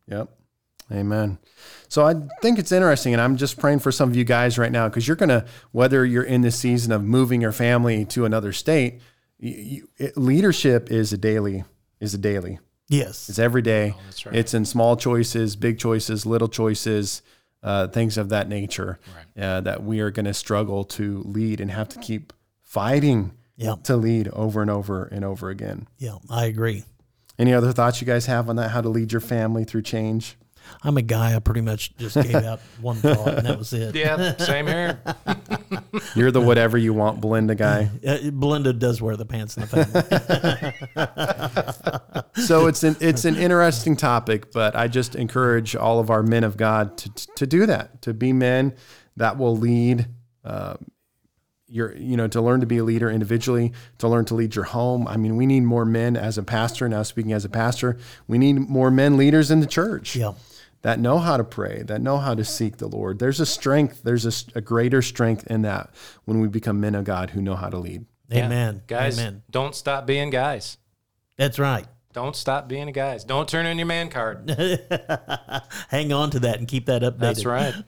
Yep. 0.08 0.30
Amen. 0.92 1.38
So 1.88 2.06
I 2.06 2.16
think 2.42 2.60
it's 2.60 2.72
interesting, 2.72 3.14
and 3.14 3.22
I'm 3.22 3.38
just 3.38 3.60
praying 3.60 3.80
for 3.80 3.92
some 3.92 4.10
of 4.10 4.16
you 4.16 4.24
guys 4.24 4.58
right 4.58 4.72
now 4.72 4.88
because 4.88 5.08
you're 5.08 5.18
gonna, 5.18 5.46
whether 5.72 6.06
you're 6.06 6.24
in 6.24 6.42
this 6.42 6.58
season 6.58 6.92
of 6.92 7.04
moving 7.04 7.42
your 7.42 7.52
family 7.52 8.06
to 8.06 8.26
another 8.26 8.54
state, 8.54 9.02
you, 9.38 9.54
you, 9.54 9.90
it, 9.98 10.18
leadership 10.18 10.92
is 10.92 11.12
a 11.14 11.18
daily, 11.18 11.64
is 12.00 12.14
a 12.14 12.18
daily. 12.18 12.60
Yes. 12.90 13.30
It's 13.30 13.40
every 13.40 13.62
day. 13.62 13.96
Oh, 13.96 14.02
that's 14.06 14.26
right. 14.26 14.36
It's 14.36 14.54
in 14.54 14.66
small 14.66 14.96
choices, 14.96 15.56
big 15.56 15.78
choices, 15.78 16.26
little 16.26 16.48
choices, 16.48 17.22
uh, 17.64 17.88
things 17.88 18.18
of 18.18 18.30
that 18.30 18.48
nature 18.48 19.00
uh, 19.40 19.62
that 19.62 19.84
we 19.84 20.00
are 20.00 20.12
going 20.12 20.26
to 20.26 20.34
struggle 20.34 20.84
to 20.84 21.24
lead 21.26 21.60
and 21.62 21.72
have 21.72 21.90
to 21.90 22.00
keep 22.00 22.34
fighting 22.64 23.32
Yeah. 23.56 23.76
to 23.84 23.98
lead 23.98 24.28
over 24.30 24.62
and 24.62 24.70
over 24.72 25.06
and 25.06 25.26
over 25.26 25.50
again. 25.50 25.88
Yeah, 25.98 26.18
I 26.30 26.46
agree. 26.46 26.84
Any 27.40 27.54
other 27.54 27.72
thoughts 27.72 28.02
you 28.02 28.08
guys 28.08 28.26
have 28.28 28.50
on 28.50 28.56
that? 28.58 28.72
How 28.72 28.82
to 28.82 28.90
lead 28.90 29.12
your 29.12 29.22
family 29.22 29.64
through 29.64 29.84
change? 29.84 30.38
I'm 30.84 30.98
a 30.98 31.02
guy. 31.02 31.34
I 31.34 31.40
pretty 31.40 31.62
much 31.62 31.96
just 31.98 32.16
gave 32.16 32.36
out 32.36 32.60
one 32.82 32.98
thought, 32.98 33.36
and 33.36 33.48
that 33.48 33.58
was 33.58 33.72
it. 33.72 33.96
Yeah. 33.96 34.36
Same 34.38 34.68
here. 34.68 35.00
You're 36.16 36.32
the 36.32 36.42
whatever 36.42 36.78
you 36.78 36.94
want, 36.94 37.22
Belinda 37.22 37.56
guy. 37.56 37.90
Uh, 38.06 38.32
Belinda 38.32 38.74
does 38.74 39.02
wear 39.02 39.16
the 39.16 39.26
pants 39.26 39.56
in 39.56 39.62
the 39.62 40.74
family. 40.96 42.00
So 42.46 42.68
it's 42.68 42.84
an 42.84 42.96
it's 43.00 43.26
an 43.26 43.36
interesting 43.36 43.96
topic, 43.96 44.52
but 44.52 44.76
I 44.76 44.88
just 44.88 45.16
encourage 45.16 45.76
all 45.76 46.00
of 46.00 46.10
our 46.10 46.24
men 46.24 46.44
of 46.44 46.58
God 46.58 46.98
to 47.00 47.10
to 47.36 47.48
do 47.48 47.66
that, 47.66 48.02
to 48.04 48.14
be 48.14 48.34
men 48.34 48.76
that 49.16 49.38
will 49.38 49.58
lead. 49.58 50.08
Uh, 50.44 50.78
your 51.70 51.94
you 51.98 52.16
know 52.16 52.30
to 52.30 52.40
learn 52.40 52.62
to 52.62 52.66
be 52.66 52.78
a 52.78 52.84
leader 52.86 53.12
individually 53.12 53.74
to 53.98 54.08
learn 54.08 54.24
to 54.24 54.34
lead 54.34 54.56
your 54.56 54.64
home 54.64 55.06
i 55.06 55.18
mean 55.18 55.36
we 55.36 55.46
need 55.46 55.60
more 55.60 55.84
men 55.84 56.16
as 56.16 56.38
a 56.38 56.44
pastor 56.44 56.88
now 56.88 57.04
speaking 57.04 57.34
as 57.34 57.44
a 57.44 57.50
pastor 57.50 57.98
we 58.26 58.38
need 58.38 58.54
more 58.54 58.90
men 58.90 59.18
leaders 59.18 59.52
in 59.52 59.60
the 59.60 59.68
church 59.68 60.16
yeah, 60.16 60.32
that 60.82 61.00
know 61.00 61.20
how 61.20 61.38
to 61.38 61.44
pray, 61.44 61.84
that 61.84 62.02
know 62.02 62.18
how 62.18 62.34
to 62.34 62.46
seek 62.46 62.78
the 62.78 62.88
Lord. 62.88 63.20
There's 63.20 63.40
a 63.40 63.46
strength, 63.46 64.04
there's 64.04 64.26
a, 64.26 64.58
a 64.58 64.62
greater 64.62 65.02
strength 65.02 65.48
in 65.48 65.64
that 65.64 65.90
when 66.26 66.40
we 66.40 66.48
become 66.48 66.80
men 66.80 66.96
of 66.96 67.04
God 67.04 67.32
who 67.32 67.42
know 67.42 67.56
how 67.56 67.70
to 67.70 67.78
lead. 67.78 68.06
amen, 68.32 68.84
Guys, 68.88 69.20
amen. 69.20 69.44
don't 69.50 69.76
stop 69.76 70.06
being 70.06 70.30
guys. 70.30 70.78
That's 71.36 71.60
right. 71.60 71.86
Don't 72.18 72.36
stop 72.36 72.68
being 72.68 72.90
a 72.90 72.92
guys. 72.92 73.24
Don't 73.24 73.48
turn 73.48 73.68
in 73.68 73.78
your 73.78 73.86
man 73.86 74.10
card. 74.10 74.50
Hang 75.90 76.12
on 76.12 76.32
to 76.32 76.40
that 76.40 76.58
and 76.58 76.68
keep 76.68 76.88
that 76.88 77.04
updated. 77.04 77.20
That's 77.20 77.46
right. 77.46 77.76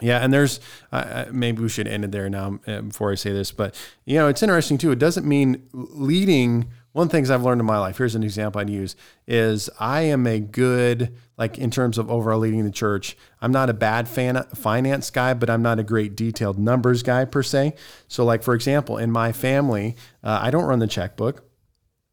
Yeah, 0.00 0.18
and 0.18 0.32
there's 0.32 0.60
uh, 0.92 1.24
maybe 1.32 1.60
we 1.60 1.68
should 1.68 1.88
end 1.88 2.04
it 2.04 2.12
there 2.12 2.30
now 2.30 2.60
uh, 2.68 2.82
before 2.82 3.10
I 3.10 3.16
say 3.16 3.32
this, 3.32 3.50
but 3.50 3.74
you 4.04 4.14
know 4.16 4.28
it's 4.28 4.44
interesting 4.44 4.78
too. 4.78 4.92
It 4.92 5.00
doesn't 5.00 5.26
mean 5.26 5.68
leading. 5.72 6.70
One 6.92 7.06
of 7.06 7.10
the 7.10 7.16
things 7.16 7.30
I've 7.30 7.42
learned 7.42 7.60
in 7.60 7.66
my 7.66 7.80
life. 7.80 7.98
Here's 7.98 8.14
an 8.14 8.22
example 8.22 8.60
I'd 8.60 8.70
use: 8.70 8.94
is 9.26 9.68
I 9.80 10.02
am 10.02 10.24
a 10.28 10.38
good 10.38 11.16
like 11.36 11.58
in 11.58 11.72
terms 11.72 11.98
of 11.98 12.08
overall 12.12 12.38
leading 12.38 12.62
the 12.62 12.70
church. 12.70 13.16
I'm 13.42 13.50
not 13.50 13.70
a 13.70 13.74
bad 13.74 14.06
fan 14.06 14.40
finance 14.54 15.10
guy, 15.10 15.34
but 15.34 15.50
I'm 15.50 15.62
not 15.62 15.80
a 15.80 15.82
great 15.82 16.14
detailed 16.14 16.60
numbers 16.60 17.02
guy 17.02 17.24
per 17.24 17.42
se. 17.42 17.74
So, 18.06 18.24
like 18.24 18.44
for 18.44 18.54
example, 18.54 18.98
in 18.98 19.10
my 19.10 19.32
family, 19.32 19.96
uh, 20.22 20.38
I 20.40 20.52
don't 20.52 20.66
run 20.66 20.78
the 20.78 20.86
checkbook. 20.86 21.47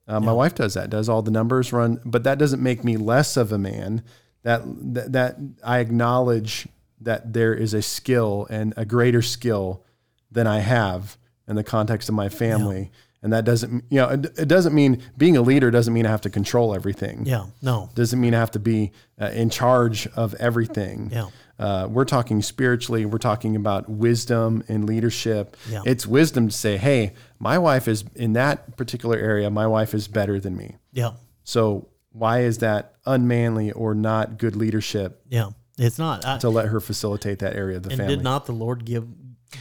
Uh, 0.08 0.20
My 0.20 0.32
wife 0.34 0.54
does 0.56 0.74
that, 0.76 0.90
does 0.90 1.10
all 1.10 1.22
the 1.22 1.32
numbers 1.32 1.74
run, 1.74 2.00
but 2.06 2.24
that 2.24 2.38
doesn't 2.38 2.62
make 2.62 2.84
me 2.84 2.96
less 2.98 3.38
of 3.38 3.52
a 3.52 3.58
man. 3.58 4.04
That, 4.44 4.62
that 4.94 5.12
that 5.14 5.38
I 5.64 5.80
acknowledge 5.80 6.68
that 7.02 7.34
there 7.34 7.54
is 7.54 7.74
a 7.74 7.82
skill 7.82 8.46
and 8.50 8.74
a 8.78 8.86
greater 8.86 9.22
skill 9.24 9.84
than 10.32 10.46
I 10.46 10.60
have 10.60 11.18
in 11.48 11.56
the 11.56 11.64
context 11.64 12.10
of 12.10 12.16
my 12.16 12.30
family, 12.30 12.92
and 13.24 13.34
that 13.34 13.44
doesn't 13.46 13.86
you 13.90 13.98
know 14.02 14.10
it, 14.10 14.26
it 14.38 14.48
doesn't 14.48 14.74
mean 14.76 15.02
being 15.18 15.36
a 15.36 15.42
leader 15.42 15.72
doesn't 15.72 15.94
mean 15.94 16.06
I 16.06 16.10
have 16.12 16.22
to 16.22 16.30
control 16.30 16.76
everything. 16.76 17.26
Yeah, 17.26 17.46
no, 17.64 17.90
Doesn't 17.96 18.22
mean 18.22 18.36
I 18.36 18.40
have 18.40 18.52
to 18.52 18.60
be 18.60 18.92
uh, 19.20 19.32
in 19.34 19.50
charge 19.50 20.06
of 20.16 20.36
everything. 20.36 21.10
Yeah. 21.12 21.30
Uh, 21.58 21.88
we're 21.90 22.06
talking 22.06 22.42
spiritually. 22.42 23.06
We're 23.06 23.18
talking 23.18 23.56
about 23.56 23.90
wisdom 23.90 24.62
and 24.68 24.86
leadership. 24.86 25.56
Yeah. 25.70 25.82
It's 25.86 26.06
wisdom 26.06 26.50
to 26.50 26.54
say, 26.54 26.78
"Hey, 26.78 27.14
my 27.46 27.58
wife 27.60 27.88
is 27.88 28.04
in 28.16 28.34
that 28.34 28.76
particular 28.76 29.18
area. 29.18 29.50
My 29.50 29.68
wife 29.68 29.94
is 29.94 30.08
better 30.08 30.40
than 30.40 30.58
me." 30.58 30.76
yeah, 30.92 31.12
So 31.44 31.88
why 32.12 32.42
is 32.42 32.58
that 32.60 32.96
unmanly 33.06 33.72
or 33.72 33.94
not 33.94 34.38
good 34.38 34.56
leadership 34.56 35.22
yeah. 35.30 35.50
It's 35.78 36.00
not. 36.00 36.26
I, 36.26 36.38
to 36.40 36.50
let 36.50 36.68
her 36.70 36.80
facilitate 36.80 37.40
that 37.40 37.54
area 37.56 37.78
of 37.78 37.84
the 37.84 37.90
and 37.92 37.98
family? 38.00 38.16
did 38.16 38.24
not 38.24 38.46
the 38.46 38.54
Lord 38.54 38.86
give 38.86 39.06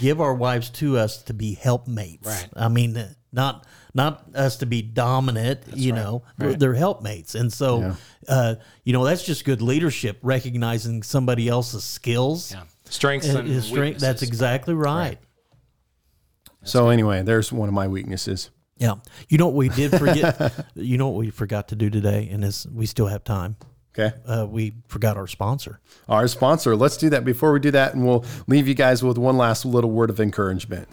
give 0.00 0.20
our 0.20 0.32
wives 0.34 0.70
to 0.80 0.96
us 0.96 1.22
to 1.24 1.34
be 1.34 1.54
helpmates? 1.54 2.26
Right. 2.26 2.48
I 2.56 2.68
mean, 2.68 2.96
uh, 2.96 3.12
not 3.32 3.66
not 3.94 4.24
us 4.34 4.56
to 4.58 4.66
be 4.66 4.80
dominant. 4.82 5.60
you 5.74 5.92
know, 5.92 6.22
They're- 6.38 6.54
they're 6.54 6.74
helpmates, 6.74 7.34
and 7.34 7.52
so 7.52 7.96
uh, 8.28 8.54
you 8.84 8.92
know 8.92 9.04
that's 9.04 9.24
just 9.24 9.44
good 9.44 9.60
leadership, 9.60 10.18
recognizing 10.22 11.02
somebody 11.02 11.48
else's 11.48 11.84
skills. 11.84 12.52
Yeah. 12.52 12.62
Strengths 12.88 13.28
and 13.28 13.38
and 13.38 13.48
his 13.48 13.64
strength. 13.64 13.98
That's 13.98 14.20
weaknesses. 14.22 14.28
exactly 14.28 14.74
right. 14.74 15.18
So 16.64 16.88
anyway, 16.88 17.22
there's 17.22 17.52
one 17.52 17.68
of 17.68 17.74
my 17.74 17.88
weaknesses. 17.88 18.50
Yeah. 18.76 18.94
You 19.28 19.38
know 19.38 19.46
what 19.46 19.54
we 19.54 19.68
did 19.68 19.92
forget? 19.92 20.66
you 20.74 20.98
know 20.98 21.08
what 21.08 21.18
we 21.18 21.30
forgot 21.30 21.68
to 21.68 21.76
do 21.76 21.90
today, 21.90 22.28
and 22.30 22.42
this 22.42 22.66
we 22.66 22.86
still 22.86 23.06
have 23.06 23.24
time. 23.24 23.56
Okay. 23.96 24.16
Uh, 24.26 24.46
we 24.48 24.74
forgot 24.88 25.16
our 25.16 25.28
sponsor. 25.28 25.80
Our 26.08 26.26
sponsor. 26.26 26.74
Let's 26.74 26.96
do 26.96 27.10
that 27.10 27.24
before 27.24 27.52
we 27.52 27.60
do 27.60 27.70
that, 27.70 27.94
and 27.94 28.04
we'll 28.04 28.24
leave 28.48 28.66
you 28.66 28.74
guys 28.74 29.04
with 29.04 29.18
one 29.18 29.36
last 29.36 29.64
little 29.64 29.90
word 29.90 30.10
of 30.10 30.18
encouragement. 30.18 30.88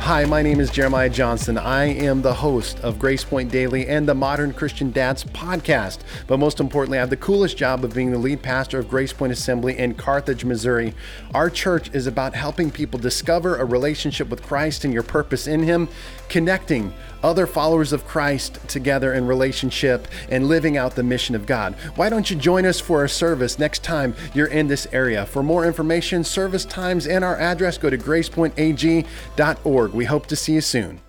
Hi, 0.00 0.24
my 0.24 0.40
name 0.40 0.58
is 0.58 0.70
Jeremiah 0.70 1.10
Johnson. 1.10 1.58
I 1.58 1.84
am 1.84 2.22
the 2.22 2.32
host 2.32 2.80
of 2.80 2.98
Grace 2.98 3.24
Point 3.24 3.52
Daily 3.52 3.86
and 3.86 4.08
the 4.08 4.14
Modern 4.14 4.54
Christian 4.54 4.90
Dads 4.90 5.22
podcast. 5.22 5.98
But 6.26 6.38
most 6.38 6.60
importantly, 6.60 6.96
I 6.96 7.00
have 7.00 7.10
the 7.10 7.16
coolest 7.16 7.58
job 7.58 7.84
of 7.84 7.92
being 7.92 8.10
the 8.10 8.16
lead 8.16 8.40
pastor 8.40 8.78
of 8.78 8.88
Grace 8.88 9.12
Point 9.12 9.32
Assembly 9.32 9.76
in 9.76 9.94
Carthage, 9.94 10.46
Missouri. 10.46 10.94
Our 11.34 11.50
church 11.50 11.90
is 11.92 12.06
about 12.06 12.34
helping 12.34 12.70
people 12.70 12.98
discover 12.98 13.56
a 13.56 13.66
relationship 13.66 14.30
with 14.30 14.42
Christ 14.42 14.82
and 14.84 14.94
your 14.94 15.02
purpose 15.02 15.46
in 15.46 15.64
Him, 15.64 15.90
connecting 16.28 16.92
other 17.22 17.46
followers 17.46 17.92
of 17.92 18.06
Christ 18.06 18.58
together 18.68 19.14
in 19.14 19.26
relationship 19.26 20.06
and 20.28 20.46
living 20.46 20.76
out 20.76 20.94
the 20.94 21.02
mission 21.02 21.34
of 21.34 21.46
God. 21.46 21.74
Why 21.96 22.08
don't 22.08 22.30
you 22.30 22.36
join 22.36 22.64
us 22.64 22.80
for 22.80 23.04
a 23.04 23.08
service 23.08 23.58
next 23.58 23.82
time 23.82 24.14
you're 24.34 24.46
in 24.46 24.68
this 24.68 24.86
area? 24.92 25.26
For 25.26 25.42
more 25.42 25.66
information, 25.66 26.22
service 26.24 26.64
times, 26.64 27.06
and 27.06 27.24
our 27.24 27.36
address, 27.36 27.78
go 27.78 27.90
to 27.90 27.98
gracepointag.org. 27.98 29.92
We 29.92 30.04
hope 30.04 30.26
to 30.26 30.36
see 30.36 30.52
you 30.52 30.60
soon. 30.60 31.00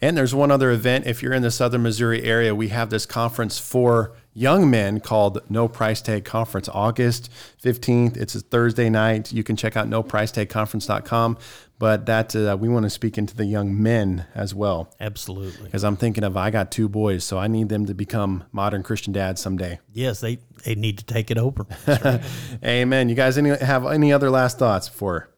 And 0.00 0.16
there's 0.16 0.34
one 0.34 0.50
other 0.50 0.70
event. 0.72 1.06
If 1.06 1.22
you're 1.22 1.32
in 1.32 1.42
the 1.42 1.50
southern 1.50 1.82
Missouri 1.82 2.24
area, 2.24 2.54
we 2.54 2.68
have 2.68 2.90
this 2.90 3.06
conference 3.06 3.58
for 3.58 4.12
young 4.34 4.70
men 4.70 5.00
called 5.00 5.40
No 5.48 5.68
Price 5.68 6.00
Tag 6.00 6.24
Conference, 6.24 6.68
August 6.72 7.30
15th. 7.62 8.16
It's 8.16 8.34
a 8.34 8.40
Thursday 8.40 8.90
night. 8.90 9.32
You 9.32 9.44
can 9.44 9.56
check 9.56 9.76
out 9.76 9.88
nopricetagconference.com. 9.88 11.38
But 11.78 12.06
that 12.06 12.36
uh, 12.36 12.56
we 12.60 12.68
want 12.68 12.84
to 12.84 12.90
speak 12.90 13.18
into 13.18 13.34
the 13.34 13.44
young 13.44 13.82
men 13.82 14.26
as 14.36 14.54
well. 14.54 14.94
Absolutely. 15.00 15.64
Because 15.64 15.82
I'm 15.82 15.96
thinking 15.96 16.22
of, 16.22 16.36
I 16.36 16.50
got 16.50 16.70
two 16.70 16.88
boys, 16.88 17.24
so 17.24 17.38
I 17.38 17.48
need 17.48 17.70
them 17.70 17.86
to 17.86 17.94
become 17.94 18.44
modern 18.52 18.84
Christian 18.84 19.12
dads 19.12 19.40
someday. 19.40 19.80
Yes, 19.92 20.20
they, 20.20 20.38
they 20.64 20.76
need 20.76 20.98
to 20.98 21.04
take 21.04 21.32
it 21.32 21.38
over. 21.38 21.66
Amen. 22.64 23.08
You 23.08 23.16
guys 23.16 23.36
any, 23.36 23.56
have 23.56 23.84
any 23.84 24.12
other 24.12 24.30
last 24.30 24.60
thoughts 24.60 24.86
for 24.86 25.31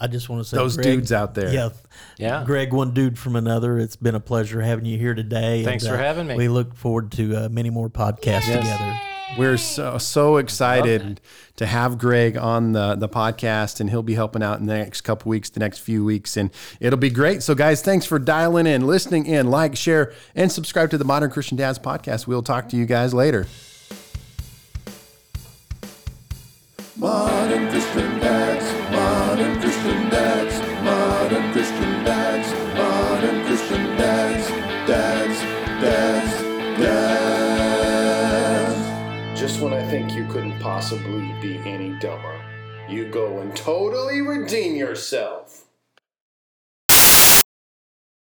I 0.00 0.06
just 0.06 0.28
want 0.28 0.42
to 0.42 0.48
say 0.48 0.56
those 0.56 0.76
Greg, 0.76 0.84
dudes 0.86 1.12
out 1.12 1.34
there? 1.34 1.52
Yeah. 1.52 1.70
Yeah. 2.18 2.44
Greg, 2.44 2.72
one 2.72 2.94
dude 2.94 3.18
from 3.18 3.34
another. 3.34 3.78
It's 3.78 3.96
been 3.96 4.14
a 4.14 4.20
pleasure 4.20 4.60
having 4.62 4.84
you 4.84 4.96
here 4.96 5.14
today. 5.14 5.64
Thanks 5.64 5.84
and, 5.84 5.92
for 5.92 5.98
having 5.98 6.28
me. 6.28 6.36
We 6.36 6.48
look 6.48 6.74
forward 6.76 7.10
to 7.12 7.34
uh, 7.34 7.48
many 7.48 7.70
more 7.70 7.90
podcasts 7.90 8.46
Yes. 8.46 8.62
together. 8.62 9.00
We're 9.36 9.58
so 9.58 9.98
so 9.98 10.38
excited 10.38 11.20
to 11.56 11.66
have 11.66 11.98
Greg 11.98 12.38
on 12.38 12.72
the 12.72 12.94
the 12.94 13.08
podcast, 13.08 13.78
and 13.78 13.90
he'll 13.90 14.02
be 14.02 14.14
helping 14.14 14.42
out 14.42 14.58
in 14.58 14.66
the 14.66 14.74
next 14.74 15.02
couple 15.02 15.28
weeks, 15.28 15.50
the 15.50 15.60
next 15.60 15.80
few 15.80 16.02
weeks, 16.02 16.36
and 16.38 16.50
it'll 16.80 16.98
be 16.98 17.10
great. 17.10 17.42
So, 17.42 17.54
guys, 17.54 17.82
thanks 17.82 18.06
for 18.06 18.18
dialing 18.18 18.66
in, 18.66 18.86
listening 18.86 19.26
in, 19.26 19.50
like, 19.50 19.76
share, 19.76 20.14
and 20.34 20.50
subscribe 20.50 20.90
to 20.90 20.98
the 20.98 21.04
Modern 21.04 21.30
Christian 21.30 21.58
Dads 21.58 21.78
podcast. 21.78 22.26
We'll 22.26 22.42
talk 22.42 22.70
to 22.70 22.76
you 22.76 22.86
guys 22.86 23.12
later. 23.12 23.46
Modern 26.96 27.68
Christian 27.68 28.07
dads, 35.80 36.42
dads. 36.80 37.38
Just 39.38 39.60
when 39.60 39.72
I 39.72 39.82
think 39.88 40.12
you 40.12 40.26
couldn't 40.26 40.58
possibly 40.60 41.32
be 41.40 41.58
any 41.58 41.90
dumber, 42.00 42.40
you 42.88 43.08
go 43.08 43.38
and 43.38 43.54
totally 43.54 44.20
redeem 44.20 44.74
yourself. 44.74 45.67